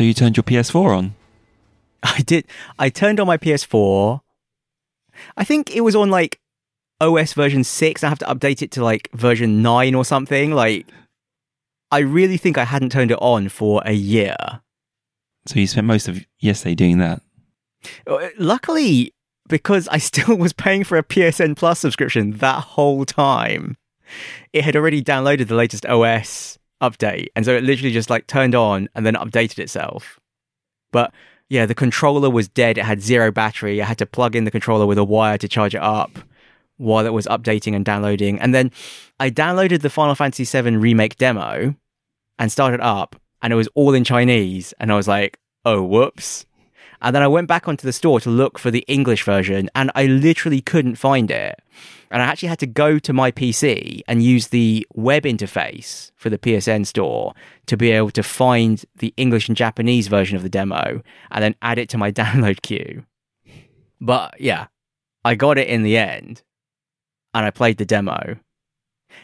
[0.00, 1.14] So you turned your PS4 on?
[2.02, 2.46] I did.
[2.78, 4.22] I turned on my PS4.
[5.36, 6.40] I think it was on like
[7.02, 8.02] OS version 6.
[8.02, 10.52] I have to update it to like version 9 or something.
[10.52, 10.86] Like,
[11.90, 14.38] I really think I hadn't turned it on for a year.
[15.46, 17.20] So you spent most of yesterday doing that?
[18.06, 19.12] Uh, luckily,
[19.50, 23.76] because I still was paying for a PSN Plus subscription that whole time,
[24.54, 27.28] it had already downloaded the latest OS update.
[27.36, 30.18] And so it literally just like turned on and then updated itself.
[30.92, 31.12] But
[31.48, 32.78] yeah, the controller was dead.
[32.78, 33.82] It had zero battery.
[33.82, 36.18] I had to plug in the controller with a wire to charge it up
[36.76, 38.38] while it was updating and downloading.
[38.40, 38.70] And then
[39.18, 41.74] I downloaded the Final Fantasy VII Remake demo
[42.38, 44.72] and started up, and it was all in Chinese.
[44.80, 46.46] And I was like, oh, whoops.
[47.02, 49.90] And then I went back onto the store to look for the English version, and
[49.94, 51.60] I literally couldn't find it
[52.10, 56.28] and I actually had to go to my PC and use the web interface for
[56.28, 57.34] the PSN store
[57.66, 61.54] to be able to find the English and Japanese version of the demo and then
[61.62, 63.04] add it to my download queue.
[64.00, 64.66] But yeah,
[65.24, 66.42] I got it in the end
[67.32, 68.36] and I played the demo.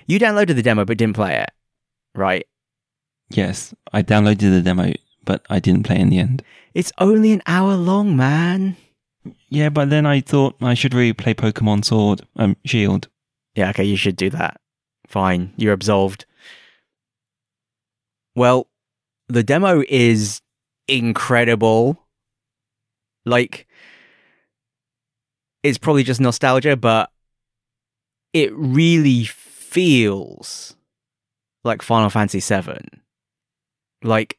[0.07, 1.51] You downloaded the demo but didn't play it,
[2.14, 2.47] right?
[3.30, 4.93] Yes, I downloaded the demo,
[5.24, 6.45] but I didn't play in the end.
[6.74, 8.76] It's only an hour long, man.
[9.49, 13.09] Yeah, but then I thought I should really play Pokemon Sword, um, Shield.
[13.55, 14.61] Yeah, okay, you should do that.
[15.07, 16.27] Fine, you're absolved.
[18.35, 18.68] Well,
[19.29, 20.43] the demo is
[20.89, 21.99] incredible.
[23.24, 23.66] Like,
[25.62, 27.11] it's probably just nostalgia, but
[28.33, 30.77] it really feels
[31.64, 33.01] like Final Fantasy VII.
[34.03, 34.39] Like,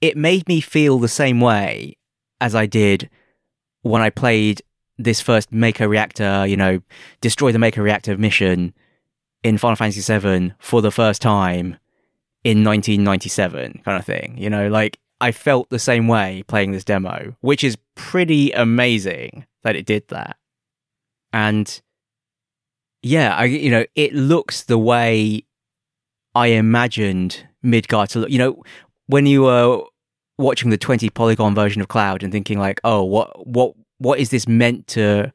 [0.00, 1.96] it made me feel the same way
[2.40, 3.08] as I did
[3.88, 4.62] when I played
[4.98, 6.80] this first Mako Reactor, you know,
[7.20, 8.74] destroy the Mako Reactor mission
[9.42, 11.76] in Final Fantasy VII for the first time
[12.44, 14.36] in 1997, kind of thing.
[14.38, 19.46] You know, like I felt the same way playing this demo, which is pretty amazing
[19.62, 20.36] that it did that.
[21.32, 21.80] And
[23.02, 25.44] yeah, I you know, it looks the way
[26.34, 28.30] I imagined Midgar to look.
[28.30, 28.62] You know,
[29.06, 29.84] when you were
[30.38, 34.30] watching the 20 polygon version of Cloud and thinking like, oh, what what what is
[34.30, 35.32] this meant to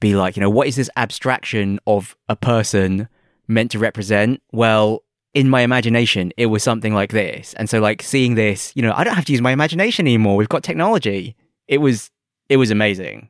[0.00, 0.36] be like?
[0.36, 3.08] You know, what is this abstraction of a person
[3.48, 4.42] meant to represent?
[4.52, 7.54] Well, in my imagination, it was something like this.
[7.54, 10.36] And so like seeing this, you know, I don't have to use my imagination anymore.
[10.36, 11.36] We've got technology.
[11.68, 12.10] It was
[12.48, 13.28] it was amazing.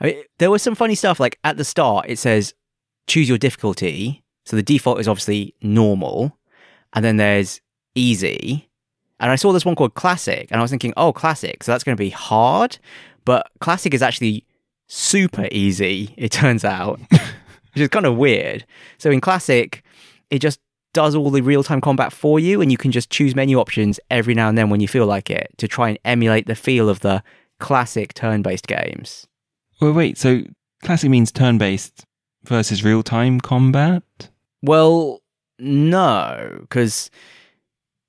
[0.00, 1.18] I mean, there was some funny stuff.
[1.18, 2.54] Like at the start, it says
[3.06, 4.22] choose your difficulty.
[4.44, 6.38] So the default is obviously normal,
[6.92, 7.60] and then there's
[7.94, 8.67] easy.
[9.20, 11.62] And I saw this one called classic, and I was thinking, oh, classic.
[11.64, 12.78] So that's going to be hard,
[13.24, 14.44] but classic is actually
[14.86, 16.14] super easy.
[16.16, 18.64] It turns out, which is kind of weird.
[18.98, 19.82] So in classic,
[20.30, 20.60] it just
[20.94, 23.98] does all the real time combat for you, and you can just choose menu options
[24.10, 26.88] every now and then when you feel like it to try and emulate the feel
[26.88, 27.22] of the
[27.58, 29.26] classic turn based games.
[29.80, 30.18] Well, wait.
[30.18, 30.42] So
[30.82, 32.04] classic means turn-based
[32.44, 34.02] versus real-time combat.
[34.62, 35.22] Well,
[35.58, 37.10] no, because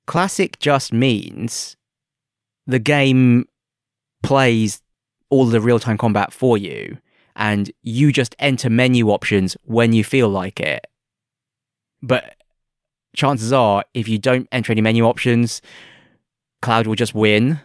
[0.06, 1.76] classic just means
[2.66, 3.46] the game
[4.22, 4.82] plays
[5.30, 6.98] all the real time combat for you,
[7.36, 10.86] and you just enter menu options when you feel like it.
[12.02, 12.36] But
[13.14, 15.62] chances are, if you don't enter any menu options,
[16.62, 17.60] Cloud will just win.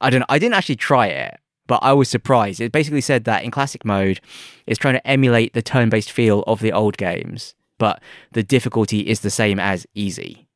[0.00, 0.26] I don't know.
[0.28, 2.60] I didn't actually try it, but I was surprised.
[2.60, 4.20] It basically said that in classic mode,
[4.66, 8.02] it's trying to emulate the turn based feel of the old games, but
[8.32, 10.47] the difficulty is the same as easy.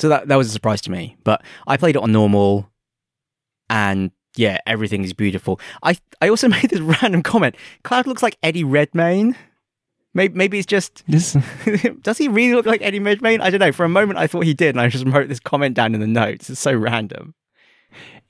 [0.00, 1.16] So that, that was a surprise to me.
[1.24, 2.70] But I played it on normal,
[3.68, 5.60] and yeah, everything is beautiful.
[5.82, 7.54] I I also made this random comment.
[7.84, 9.36] Cloud looks like Eddie Redmayne.
[10.14, 11.04] Maybe, maybe it's just.
[11.08, 11.36] This,
[12.02, 13.42] does he really look like Eddie Redmayne?
[13.42, 13.72] I don't know.
[13.72, 16.00] For a moment, I thought he did, and I just wrote this comment down in
[16.00, 16.48] the notes.
[16.48, 17.34] It's so random.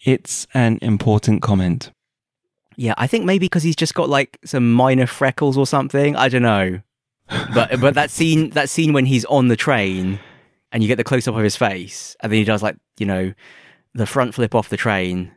[0.05, 1.93] it's an important comment.
[2.77, 6.17] Yeah, I think maybe because he's just got like some minor freckles or something.
[6.17, 6.81] I don't know.
[7.55, 10.19] But but that scene that scene when he's on the train
[10.73, 13.07] and you get the close up of his face, and then he does like you
[13.07, 13.33] know
[13.95, 15.33] the front flip off the train.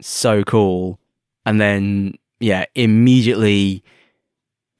[0.00, 0.98] So cool,
[1.46, 3.84] and then yeah, immediately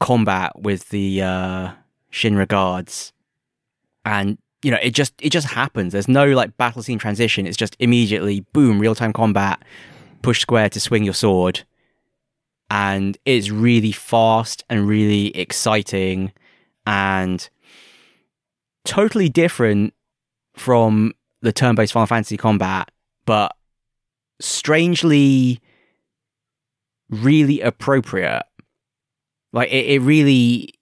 [0.01, 1.73] combat with the uh,
[2.11, 3.13] Shinra guards,
[4.05, 5.93] and you know it just it just happens.
[5.93, 7.47] There's no like battle scene transition.
[7.47, 9.63] It's just immediately boom, real time combat.
[10.23, 11.63] Push square to swing your sword,
[12.71, 16.33] and it's really fast and really exciting,
[16.87, 17.49] and
[18.85, 19.95] totally different
[20.55, 22.91] from the turn-based Final Fantasy combat,
[23.25, 23.55] but
[24.41, 25.61] strangely
[27.11, 28.45] really appropriate.
[29.53, 30.75] Like it, it really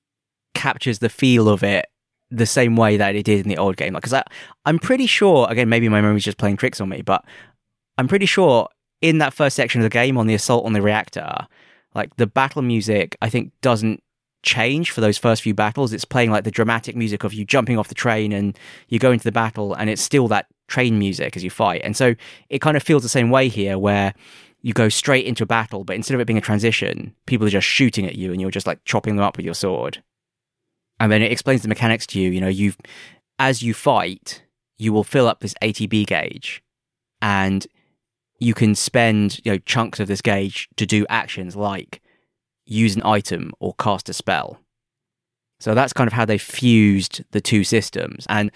[0.54, 1.86] captures the feel of it
[2.30, 3.92] the same way that it did in the old game.
[3.92, 4.22] Like, because
[4.64, 7.24] I'm pretty sure, again, maybe my memory's just playing tricks on me, but
[7.98, 8.68] I'm pretty sure
[9.00, 11.46] in that first section of the game on the assault on the reactor,
[11.94, 14.02] like the battle music, I think doesn't
[14.42, 15.92] change for those first few battles.
[15.92, 19.12] It's playing like the dramatic music of you jumping off the train and you go
[19.12, 21.82] into the battle, and it's still that train music as you fight.
[21.84, 22.14] And so
[22.48, 24.14] it kind of feels the same way here, where
[24.62, 27.50] you go straight into a battle, but instead of it being a transition, people are
[27.50, 30.02] just shooting at you and you're just like chopping them up with your sword.
[30.98, 32.30] And then it explains the mechanics to you.
[32.30, 32.76] You know, you've
[33.38, 34.42] as you fight,
[34.78, 36.62] you will fill up this ATB gauge,
[37.22, 37.66] and
[38.38, 42.02] you can spend you know chunks of this gauge to do actions like
[42.70, 44.60] use an item or cast a spell.
[45.58, 48.50] So that's kind of how they fused the two systems, and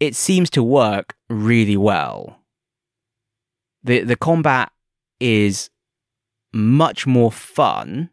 [0.00, 2.38] it seems to work really well.
[3.82, 4.72] the The combat
[5.20, 5.70] is
[6.52, 8.10] much more fun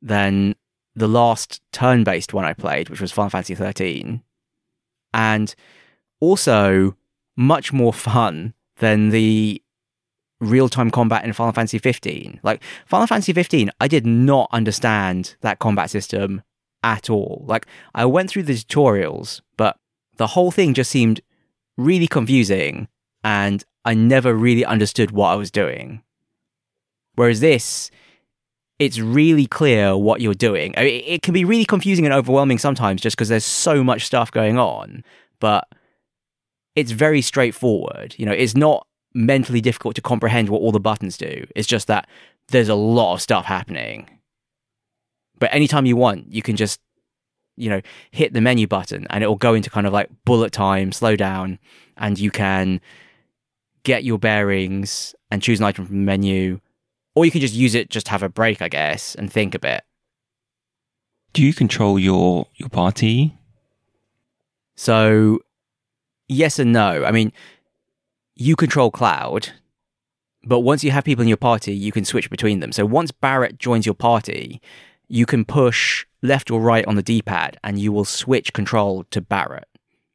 [0.00, 0.54] than
[0.94, 4.22] the last turn based one I played, which was Final Fantasy 13.
[5.14, 5.54] And
[6.20, 6.96] also
[7.36, 9.61] much more fun than the
[10.42, 12.40] real time combat in Final Fantasy 15.
[12.42, 16.42] Like, Final Fantasy 15, I did not understand that combat system
[16.82, 17.44] at all.
[17.46, 19.76] Like, I went through the tutorials, but
[20.16, 21.20] the whole thing just seemed
[21.78, 22.88] really confusing
[23.24, 26.02] and I never really understood what I was doing.
[27.14, 27.90] Whereas this,
[28.78, 30.74] it's really clear what you're doing.
[30.76, 34.06] I mean, it can be really confusing and overwhelming sometimes just because there's so much
[34.06, 35.04] stuff going on,
[35.40, 35.68] but
[36.74, 38.14] it's very straightforward.
[38.18, 41.46] You know, it's not mentally difficult to comprehend what all the buttons do.
[41.54, 42.08] It's just that
[42.48, 44.08] there's a lot of stuff happening.
[45.38, 46.80] But anytime you want, you can just,
[47.56, 50.52] you know, hit the menu button and it will go into kind of like bullet
[50.52, 51.58] time, slow down,
[51.96, 52.80] and you can
[53.82, 56.60] get your bearings and choose an item from the menu
[57.14, 59.58] or you can just use it just have a break, I guess, and think a
[59.58, 59.82] bit.
[61.32, 63.36] Do you control your your party?
[64.76, 65.40] So,
[66.28, 67.04] yes and no.
[67.04, 67.32] I mean,
[68.34, 69.52] you control Cloud,
[70.44, 72.72] but once you have people in your party, you can switch between them.
[72.72, 74.60] So once Barret joins your party,
[75.08, 79.20] you can push left or right on the D-pad, and you will switch control to
[79.20, 79.68] Barret.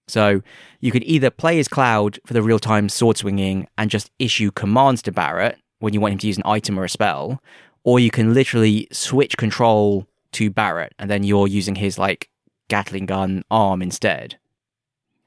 [0.08, 0.42] So
[0.80, 5.02] you can either play as Cloud for the real-time sword swinging and just issue commands
[5.04, 7.42] to Barret, when you want him to use an item or a spell,
[7.84, 12.30] or you can literally switch control to Barret and then you're using his like
[12.70, 14.38] Gatling gun arm instead.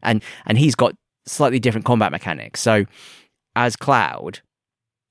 [0.03, 0.95] And and he's got
[1.31, 2.61] slightly different combat mechanics.
[2.61, 2.87] So
[3.57, 4.41] as Cloud,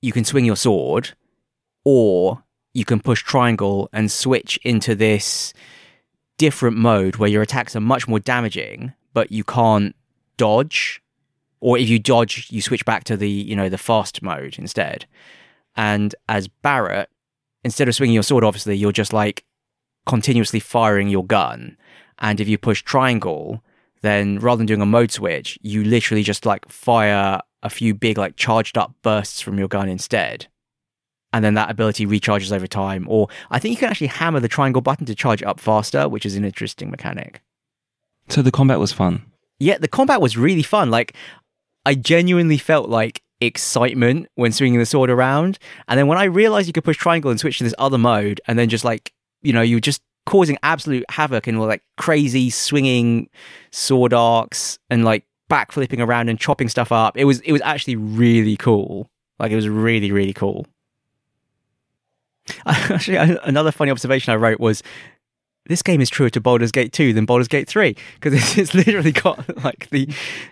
[0.02, 1.12] you can swing your sword
[1.84, 2.42] or
[2.72, 5.52] you can push triangle and switch into this
[6.38, 9.94] different mode where your attacks are much more damaging, but you can't
[10.36, 11.02] dodge.
[11.60, 15.06] Or if you dodge, you switch back to the, you know, the fast mode instead.
[15.76, 17.10] And as Barret,
[17.64, 19.44] instead of swinging your sword, obviously, you're just like
[20.06, 21.76] continuously firing your gun.
[22.18, 23.62] And if you push triangle,
[24.02, 28.18] then rather than doing a mode switch, you literally just like fire a few big,
[28.18, 30.46] like charged up bursts from your gun instead
[31.32, 33.06] and then that ability recharges over time.
[33.08, 36.08] Or I think you can actually hammer the triangle button to charge it up faster,
[36.08, 37.42] which is an interesting mechanic.
[38.28, 39.26] So the combat was fun.
[39.58, 40.90] Yeah, the combat was really fun.
[40.90, 41.14] Like,
[41.84, 45.58] I genuinely felt like excitement when swinging the sword around.
[45.88, 48.40] And then when I realized you could push triangle and switch to this other mode,
[48.46, 53.28] and then just like, you know, you're just causing absolute havoc and like crazy swinging
[53.70, 57.16] sword arcs and like backflipping around and chopping stuff up.
[57.16, 59.08] It was it was actually really cool.
[59.38, 60.66] Like it was really really cool.
[62.66, 64.82] Actually, another funny observation I wrote was
[65.66, 68.74] this game is truer to Baldur's Gate 2 than Baldur's Gate 3 because it's, it's,
[68.74, 70.08] literally got like the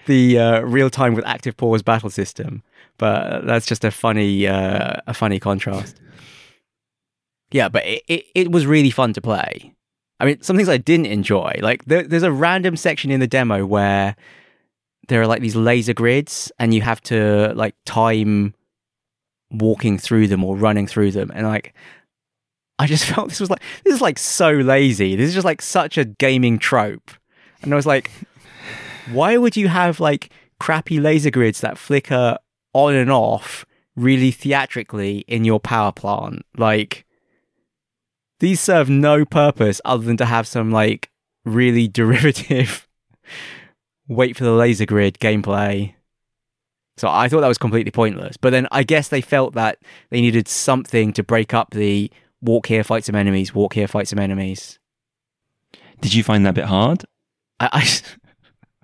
[0.07, 2.63] the uh, real time with active pause battle system.
[2.99, 6.01] But that's just a funny uh, a funny contrast.
[7.51, 9.75] Yeah, but it, it, it, was really fun to play.
[10.21, 13.27] I mean, some things I didn't enjoy, like there, there's a random section in the
[13.27, 14.17] demo where
[15.09, 18.55] there are like these laser grids, and you have to like time
[19.51, 21.31] walking through them or running through them.
[21.35, 21.75] And like,
[22.79, 25.17] I just felt this was like, this is like so lazy.
[25.17, 27.11] This is just like such a gaming trope.
[27.63, 28.11] And I was like,
[29.13, 30.31] why would you have like
[30.61, 32.39] crappy laser grids that flicker
[32.73, 33.65] on and off
[33.97, 36.45] really theatrically in your power plant?
[36.57, 37.07] Like,
[38.41, 41.11] these serve no purpose other than to have some like
[41.45, 42.87] really derivative
[44.07, 45.95] wait for the laser grid gameplay
[46.99, 48.37] so I thought that was completely pointless.
[48.37, 49.79] But then I guess they felt that
[50.11, 52.11] they needed something to break up the
[52.43, 54.79] walk here, fight some enemies, walk here, fight some enemies.
[56.01, 57.05] Did you find that a bit hard?
[57.61, 58.01] I, I,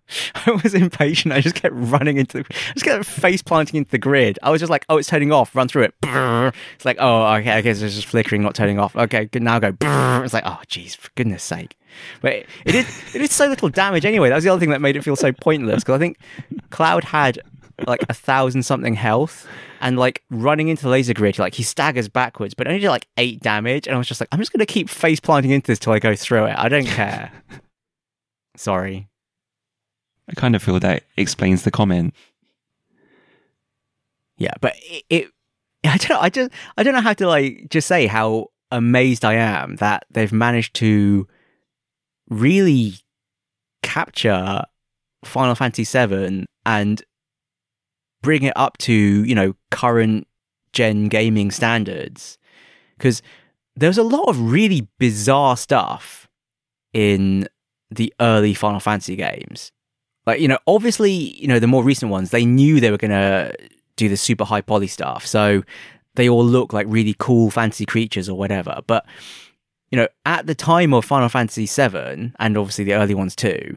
[0.35, 1.33] I was impatient.
[1.35, 4.39] I just kept running into, the, I just kept face planting into the grid.
[4.43, 5.55] I was just like, oh, it's turning off.
[5.55, 5.95] Run through it.
[6.75, 8.95] It's like, oh, okay, okay, so it's just flickering, not turning off.
[8.95, 9.29] Okay.
[9.35, 9.73] Now go.
[10.25, 11.77] It's like, oh, jeez, for goodness sake.
[12.21, 14.29] But it, it did, it did so little damage anyway.
[14.29, 16.19] That was the other thing that made it feel so pointless because I think
[16.71, 17.41] Cloud had
[17.87, 19.47] like a thousand something health
[19.81, 23.07] and like running into the laser grid, like he staggers backwards, but only did like
[23.17, 23.87] eight damage.
[23.87, 25.93] And I was just like, I'm just going to keep face planting into this till
[25.93, 26.57] I go through it.
[26.57, 27.33] I don't care.
[28.57, 29.09] Sorry.
[30.29, 32.15] I kind of feel that explains the comment.
[34.37, 35.29] Yeah, but it, it
[35.85, 36.21] I don't know.
[36.21, 40.05] I just I don't know how to like just say how amazed I am that
[40.11, 41.29] they've managed to
[42.29, 42.95] really
[43.83, 44.65] capture
[45.25, 47.03] Final Fantasy VII and
[48.23, 50.27] bring it up to, you know, current
[50.73, 52.39] gen gaming standards.
[52.97, 53.23] Because
[53.77, 56.29] there's a lot of really bizarre stuff
[56.93, 57.49] in
[57.91, 59.73] the early Final Fantasy games.
[60.27, 63.11] Like, you know, obviously, you know, the more recent ones, they knew they were going
[63.11, 63.55] to
[63.97, 65.27] do the super high poly stuff.
[65.27, 65.63] So
[66.15, 68.81] they all look like really cool fantasy creatures or whatever.
[68.87, 69.05] But,
[69.91, 73.77] you know, at the time of Final Fantasy VII, and obviously the early ones too,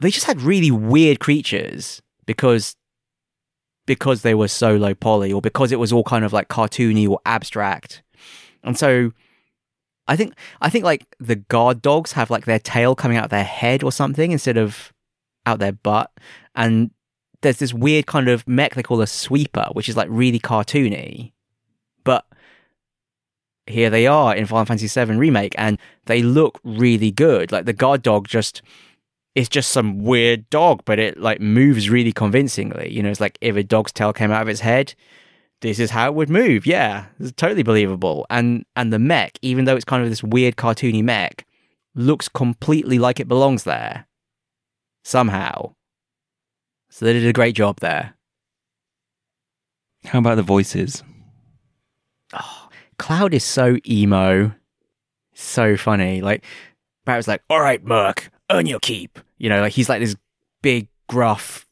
[0.00, 2.76] they just had really weird creatures because
[3.86, 7.06] because they were so low poly or because it was all kind of like cartoony
[7.06, 8.02] or abstract.
[8.62, 9.12] And so
[10.08, 13.30] I think I think like the guard dogs have like their tail coming out of
[13.30, 14.92] their head or something instead of
[15.46, 16.10] out their butt.
[16.54, 16.90] And
[17.42, 21.32] there's this weird kind of mech they call a sweeper, which is like really cartoony.
[22.04, 22.26] But
[23.66, 27.52] here they are in Final Fantasy VII Remake, and they look really good.
[27.52, 28.62] Like the guard dog just
[29.34, 32.90] it's just some weird dog, but it like moves really convincingly.
[32.90, 34.94] You know, it's like if a dog's tail came out of its head,
[35.60, 36.66] this is how it would move.
[36.66, 38.26] Yeah, it's totally believable.
[38.30, 41.46] And and the mech, even though it's kind of this weird cartoony mech,
[41.94, 44.06] looks completely like it belongs there.
[45.04, 45.74] Somehow.
[46.90, 48.14] So they did a great job there.
[50.06, 51.02] How about the voices?
[52.32, 52.68] Oh,
[52.98, 54.52] Cloud is so emo.
[55.34, 56.20] So funny.
[56.20, 56.44] Like
[57.04, 59.18] Barret's like, all right, Merc, earn your keep.
[59.38, 60.16] You know, like he's like this
[60.62, 61.66] big, gruff.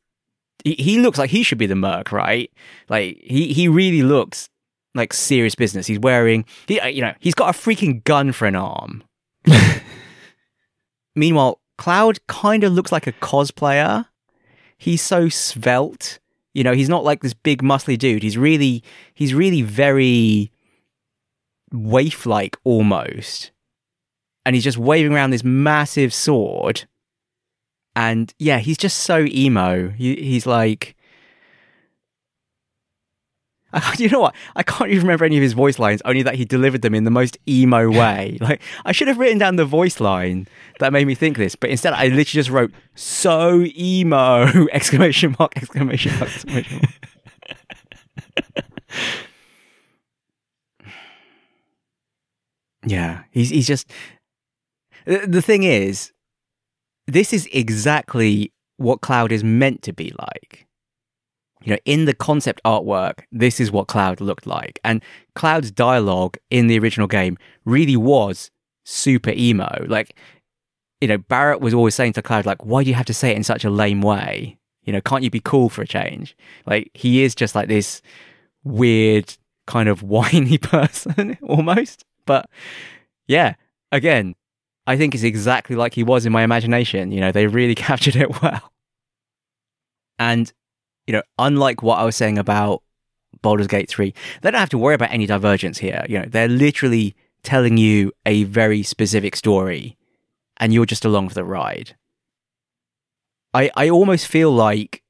[0.64, 2.50] He, he looks like he should be the merc, right?
[2.88, 4.48] Like he he really looks
[4.94, 5.86] like serious business.
[5.86, 9.02] He's wearing, he, you know, he's got a freaking gun for an arm.
[11.16, 14.06] Meanwhile, Cloud kind of looks like a cosplayer.
[14.78, 16.20] He's so svelte.
[16.54, 18.22] You know, he's not like this big muscly dude.
[18.22, 18.84] He's really,
[19.14, 20.52] he's really very
[21.72, 23.50] waif-like almost
[24.46, 26.84] and he's just waving around this massive sword.
[27.96, 29.88] And yeah, he's just so emo.
[29.88, 30.94] He, he's like,
[33.98, 34.34] you know what?
[34.54, 37.04] I can't even remember any of his voice lines, only that he delivered them in
[37.04, 38.38] the most emo way.
[38.40, 40.46] like, I should have written down the voice line
[40.78, 44.68] that made me think this, but instead I literally just wrote, so emo!
[44.72, 46.90] exclamation mark, exclamation mark, exclamation mark.
[52.86, 53.90] yeah, he's, he's just.
[55.04, 56.12] The thing is,
[57.08, 60.68] this is exactly what Cloud is meant to be like
[61.64, 64.78] you know, in the concept artwork, this is what Cloud looked like.
[64.84, 65.02] And
[65.34, 68.50] Cloud's dialogue in the original game really was
[68.84, 69.84] super emo.
[69.86, 70.16] Like,
[71.00, 73.30] you know, Barret was always saying to Cloud, like, why do you have to say
[73.30, 74.58] it in such a lame way?
[74.84, 76.36] You know, can't you be cool for a change?
[76.66, 78.02] Like, he is just like this
[78.64, 79.36] weird,
[79.66, 82.04] kind of whiny person almost.
[82.26, 82.48] But
[83.26, 83.54] yeah,
[83.90, 84.34] again,
[84.86, 87.12] I think it's exactly like he was in my imagination.
[87.12, 88.72] You know, they really captured it well.
[90.18, 90.52] And
[91.06, 92.82] you know, unlike what I was saying about
[93.40, 96.04] Baldur's Gate 3, they don't have to worry about any divergence here.
[96.08, 99.96] You know, they're literally telling you a very specific story
[100.58, 101.96] and you're just along for the ride.
[103.54, 105.02] I, I almost feel like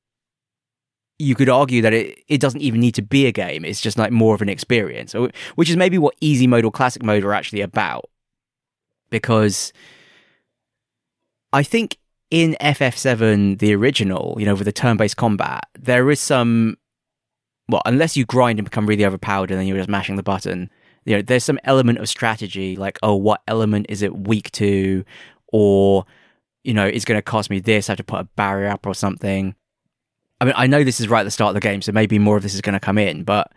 [1.19, 3.65] you could argue that it, it doesn't even need to be a game.
[3.65, 5.15] It's just like more of an experience,
[5.55, 8.09] which is maybe what easy mode or classic mode are actually about.
[9.11, 9.73] Because
[11.53, 11.99] I think
[12.33, 16.79] in FF7, the original, you know, with the turn based combat, there is some.
[17.69, 20.69] Well, unless you grind and become really overpowered and then you're just mashing the button,
[21.05, 25.05] you know, there's some element of strategy, like, oh, what element is it weak to?
[25.53, 26.07] Or,
[26.65, 28.87] you know, it's going to cost me this, I have to put a barrier up
[28.87, 29.55] or something.
[30.41, 32.19] I mean, I know this is right at the start of the game, so maybe
[32.19, 33.53] more of this is going to come in, but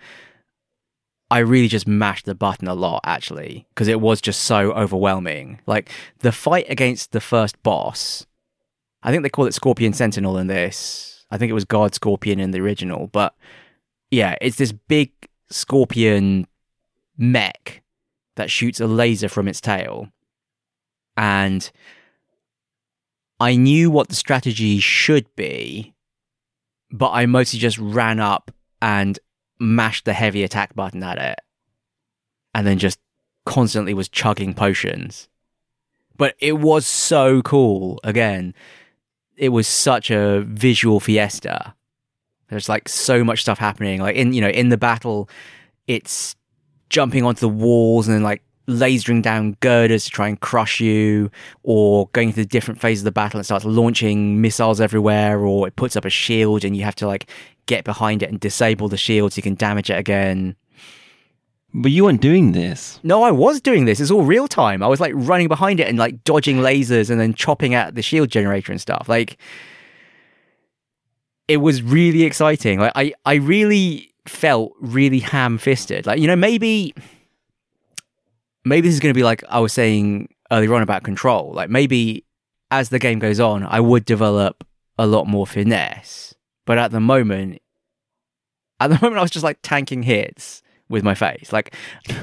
[1.32, 5.62] I really just mashed the button a lot, actually, because it was just so overwhelming.
[5.66, 5.90] Like,
[6.20, 8.28] the fight against the first boss
[9.06, 11.26] I think they call it Scorpion Sentinel in this.
[11.30, 13.36] I think it was Guard Scorpion in the original, but
[14.10, 15.12] yeah, it's this big
[15.52, 16.48] scorpion
[17.16, 17.84] mech
[18.36, 20.10] that shoots a laser from its tail.
[21.16, 21.72] And
[23.40, 25.94] I knew what the strategy should be,
[26.92, 28.50] but I mostly just ran up
[28.82, 29.20] and
[29.60, 31.40] mashed the heavy attack button at it.
[32.56, 33.00] And then just
[33.46, 35.30] constantly was chugging potions.
[36.18, 38.56] But it was so cool again
[39.38, 41.74] it was such a visual fiesta.
[42.50, 44.02] There's like so much stuff happening.
[44.02, 45.30] Like in you know in the battle,
[45.88, 46.36] it's
[46.90, 51.30] jumping onto the walls and then like lasering down girders to try and crush you,
[51.64, 55.76] or going through different phases of the battle and starts launching missiles everywhere, or it
[55.76, 57.30] puts up a shield and you have to like
[57.66, 60.56] get behind it and disable the shield so you can damage it again.
[61.78, 63.02] But you weren't doing this.
[63.04, 64.00] No, I was doing this.
[64.00, 64.82] It's all real time.
[64.82, 68.02] I was like running behind it and like dodging lasers and then chopping at the
[68.02, 69.10] shield generator and stuff.
[69.10, 69.38] Like
[71.50, 72.80] it was really exciting.
[72.80, 76.06] Like I, I really felt really ham fisted.
[76.06, 76.94] Like, you know, maybe
[78.64, 81.52] maybe this is gonna be like I was saying earlier on about control.
[81.52, 82.24] Like maybe
[82.72, 84.66] as the game goes on, I would develop
[84.98, 86.34] a lot more finesse.
[86.64, 87.62] But at the moment
[88.80, 91.52] at the moment I was just like tanking hits with my face.
[91.52, 91.74] Like,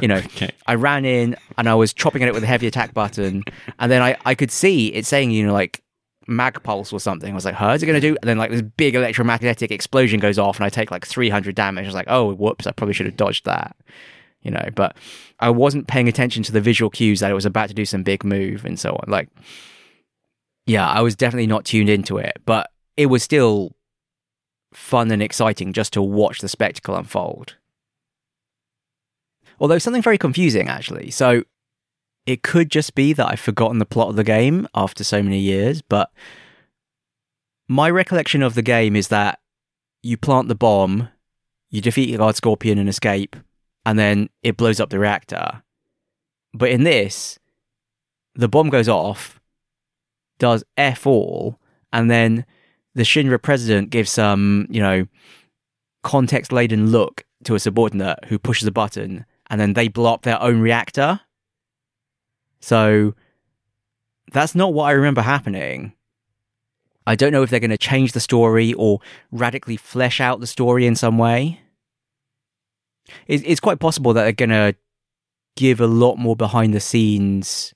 [0.01, 0.51] you know, okay.
[0.67, 3.45] I ran in and I was chopping at it with a heavy attack button,
[3.79, 5.83] and then I, I could see it saying, you know, like
[6.27, 7.31] mag pulse or something.
[7.31, 8.17] I was like, how's it going to do?
[8.23, 11.85] And then like this big electromagnetic explosion goes off, and I take like 300 damage.
[11.85, 13.77] I was like, oh, whoops, I probably should have dodged that.
[14.43, 14.97] You know, but
[15.39, 18.03] I wasn't paying attention to the visual cues that it was about to do some
[18.03, 19.05] big move and so on.
[19.09, 19.29] Like,
[20.67, 23.77] yeah, I was definitely not tuned into it, but it was still
[24.75, 27.57] fun and exciting just to watch the spectacle unfold.
[29.63, 31.13] Although something very confusing, actually.
[31.13, 31.45] So
[32.27, 35.39] it could just be that I've forgotten the plot of the game after so many
[35.39, 36.11] years, but
[37.69, 39.39] my recollection of the game is that
[40.03, 41.11] you plant the bomb,
[41.71, 43.37] you defeat the guard scorpion and escape,
[43.87, 45.63] and then it blows up the reactor.
[46.53, 47.39] But in this,
[48.35, 49.41] the bomb goes off,
[50.41, 51.61] does F all,
[51.93, 52.47] and then
[52.97, 55.07] the Shinra president gives some, you know,
[56.03, 60.23] context laden look to a subordinate who pushes a button and then they blow up
[60.23, 61.21] their own reactor.
[62.61, 63.15] So
[64.33, 65.93] that's not what I remember happening.
[67.07, 69.01] I don't know if they're going to change the story or
[69.31, 71.61] radically flesh out the story in some way.
[73.27, 74.75] It's, quite possible that they're going to
[75.57, 77.75] give a lot more behind the scenes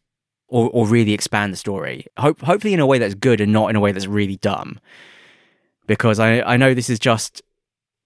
[0.48, 2.06] or, or really expand the story.
[2.16, 4.80] Hope, hopefully, in a way that's good and not in a way that's really dumb.
[5.86, 7.42] Because I, I know this is just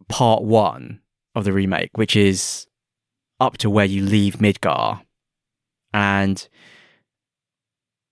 [0.09, 1.01] part one
[1.37, 2.67] of the remake, which is
[3.41, 5.03] up to where you leave Midgar.
[5.93, 6.47] And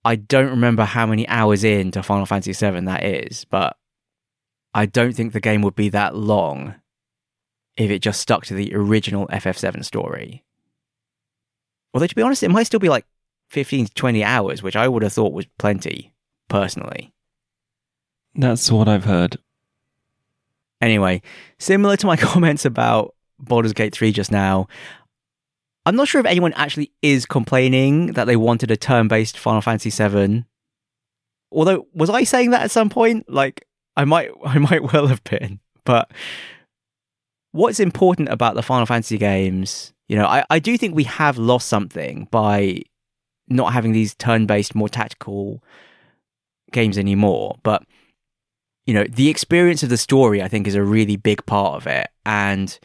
[0.03, 3.77] I don't remember how many hours into Final Fantasy VII that is, but
[4.73, 6.75] I don't think the game would be that long
[7.77, 10.43] if it just stuck to the original FF7 story.
[11.93, 13.05] Although, to be honest, it might still be like
[13.49, 16.13] 15 to 20 hours, which I would have thought was plenty,
[16.49, 17.13] personally.
[18.35, 19.37] That's what I've heard.
[20.81, 21.21] Anyway,
[21.57, 24.67] similar to my comments about Baldur's Gate 3 just now,
[25.85, 29.61] I'm not sure if anyone actually is complaining that they wanted a turn based Final
[29.61, 30.45] Fantasy VII.
[31.51, 33.29] Although, was I saying that at some point?
[33.29, 33.65] Like,
[33.95, 35.59] I might, I might well have been.
[35.85, 36.11] But
[37.51, 41.37] what's important about the Final Fantasy games, you know, I, I do think we have
[41.37, 42.81] lost something by
[43.47, 45.63] not having these turn based, more tactical
[46.71, 47.57] games anymore.
[47.63, 47.83] But,
[48.85, 51.87] you know, the experience of the story, I think, is a really big part of
[51.87, 52.09] it.
[52.25, 52.77] And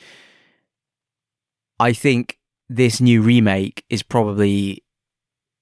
[1.78, 2.38] I think
[2.68, 4.82] this new remake is probably,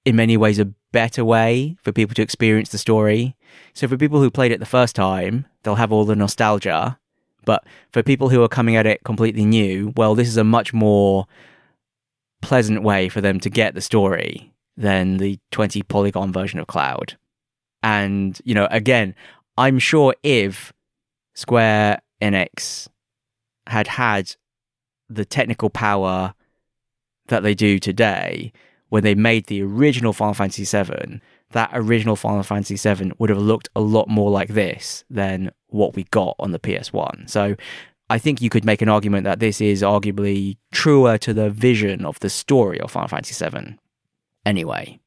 [0.05, 3.37] in many ways, a better way for people to experience the story.
[3.73, 6.99] So, for people who played it the first time, they'll have all the nostalgia.
[7.45, 10.73] But for people who are coming at it completely new, well, this is a much
[10.73, 11.27] more
[12.41, 17.17] pleasant way for them to get the story than the 20 polygon version of Cloud.
[17.83, 19.15] And, you know, again,
[19.59, 20.73] I'm sure if
[21.35, 22.89] Square Enix
[23.67, 24.37] had had
[25.09, 26.35] the technical power
[27.33, 28.53] that they do today,
[28.89, 33.39] when they made the original Final Fantasy VII, that original Final Fantasy VII would have
[33.39, 37.29] looked a lot more like this than what we got on the PS1.
[37.29, 37.57] So
[38.11, 42.05] I think you could make an argument that this is arguably truer to the vision
[42.05, 43.79] of the story of Final Fantasy VII.
[44.45, 45.01] Anyway.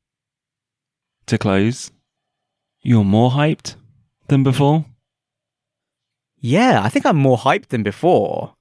[1.28, 1.92] To close,
[2.82, 3.76] you're more hyped
[4.28, 4.86] than before?
[6.40, 8.56] Yeah, I think I'm more hyped than before.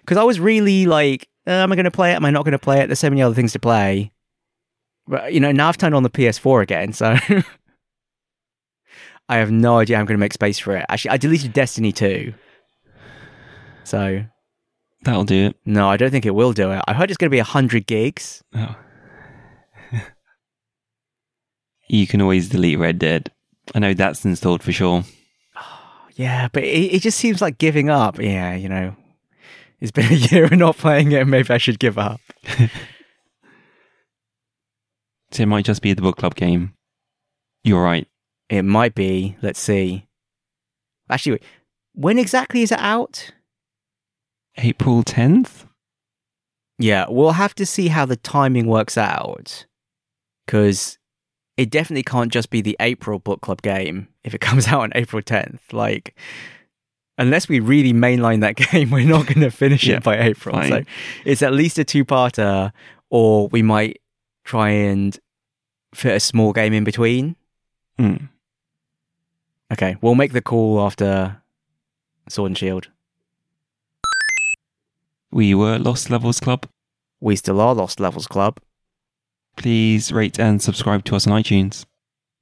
[0.00, 2.14] Because I was really like, uh, am I going to play it?
[2.14, 2.86] Am I not going to play it?
[2.86, 4.12] There's so many other things to play.
[5.08, 7.16] But, you know, now I've turned on the PS4 again, so
[9.28, 10.86] I have no idea I'm going to make space for it.
[10.88, 12.32] Actually, I deleted Destiny 2.
[13.82, 14.24] So.
[15.02, 15.56] That'll do it.
[15.64, 16.82] No, I don't think it will do it.
[16.86, 18.44] I heard it's going to be 100 gigs.
[18.54, 18.76] Oh.
[21.88, 23.32] you can always delete Red Dead.
[23.74, 25.04] I know that's installed for sure.
[26.16, 28.20] Yeah, but it, it just seems like giving up.
[28.20, 28.94] Yeah, you know,
[29.80, 31.20] it's been a year of not playing it.
[31.22, 32.20] and Maybe I should give up.
[35.30, 36.74] so it might just be the book club game.
[37.64, 38.06] You're right.
[38.48, 39.36] It might be.
[39.42, 40.06] Let's see.
[41.08, 41.42] Actually, wait,
[41.94, 43.32] when exactly is it out?
[44.58, 45.66] April 10th?
[46.78, 49.66] Yeah, we'll have to see how the timing works out.
[50.46, 50.98] Because
[51.56, 54.92] it definitely can't just be the April book club game if it comes out on
[54.94, 55.72] April 10th.
[55.72, 56.16] Like,
[57.20, 60.56] unless we really mainline that game, we're not going to finish Yeah, it by April.
[60.56, 60.68] fine.
[60.70, 60.82] So
[61.24, 62.72] it's at least a two parter,
[63.10, 64.00] or we might
[64.44, 65.16] try and
[65.94, 67.36] fit a small game in between.
[67.98, 68.28] Mm.
[69.72, 71.40] Okay, we'll make the call after
[72.28, 72.88] Sword and Shield.
[75.30, 76.66] We were Lost Levels Club.
[77.20, 78.58] We still are Lost Levels Club.
[79.56, 81.84] Please rate and subscribe to us on iTunes.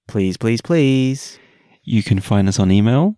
[0.07, 1.39] Please, please, please.
[1.83, 3.18] You can find us on email.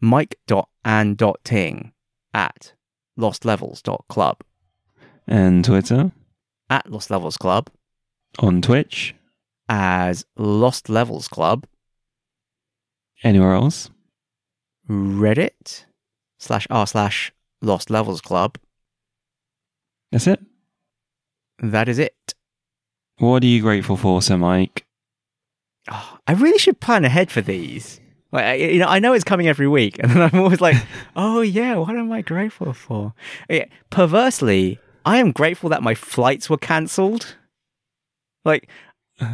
[0.00, 1.92] Mike.and.ting
[2.34, 2.72] at
[3.18, 4.40] lostlevels.club.
[5.26, 6.12] and Twitter,
[6.70, 7.70] At Lost Levels Club
[8.38, 9.14] on Twitch,
[9.68, 11.66] as Lost Levels Club.
[13.24, 13.90] anywhere else.
[14.88, 15.84] Reddit
[16.38, 17.32] slash r slash
[17.62, 18.58] Lost Levels Club.
[20.12, 20.40] That's it.
[21.58, 22.34] That is it.
[23.18, 24.84] What are you grateful for, Sir Mike?
[25.90, 27.98] Oh, I really should plan ahead for these.
[28.36, 30.76] Like, you know, I know it's coming every week, and then I'm always like,
[31.16, 33.14] "Oh yeah, what am I grateful for?"
[33.48, 37.36] Yeah, perversely, I am grateful that my flights were cancelled.
[38.44, 38.68] Like,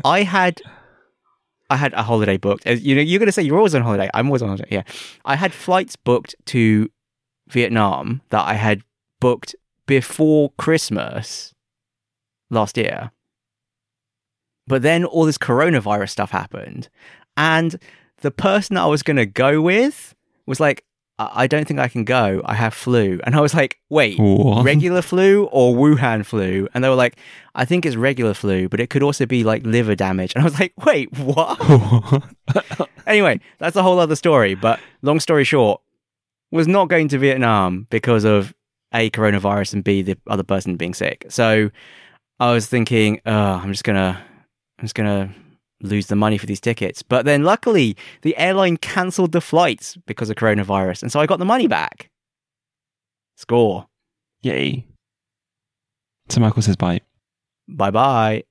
[0.04, 0.62] I had,
[1.68, 2.64] I had a holiday booked.
[2.64, 4.08] As you know, you're gonna say you're always on holiday.
[4.14, 4.68] I'm always on holiday.
[4.70, 4.82] Yeah,
[5.24, 6.88] I had flights booked to
[7.48, 8.82] Vietnam that I had
[9.20, 9.56] booked
[9.86, 11.52] before Christmas
[12.50, 13.10] last year.
[14.68, 16.88] But then all this coronavirus stuff happened,
[17.36, 17.76] and
[18.23, 20.15] the person that I was going to go with
[20.47, 20.85] was like,
[21.19, 22.40] I-, I don't think I can go.
[22.44, 23.20] I have flu.
[23.24, 24.65] And I was like, wait, What?
[24.65, 26.69] regular flu or Wuhan flu?
[26.74, 27.16] And they were like,
[27.55, 30.32] I think it's regular flu, but it could also be like liver damage.
[30.35, 31.61] And I was like, wait, what?
[33.07, 34.55] anyway, that's a whole other story.
[34.55, 35.81] But long story short,
[36.51, 38.55] was not going to Vietnam because of
[38.94, 41.24] A, coronavirus, and B, the other person being sick.
[41.31, 41.70] So
[42.39, 44.23] I was thinking, oh, I'm just gonna,
[44.78, 45.35] I'm just gonna
[45.82, 47.02] lose the money for these tickets.
[47.02, 51.38] But then luckily, the airline cancelled the flights because of coronavirus, and so I got
[51.38, 52.10] the money back.
[53.36, 53.86] Score.
[54.42, 54.86] Yay.
[56.28, 57.00] So Michael says bye.
[57.68, 58.44] Bye bye.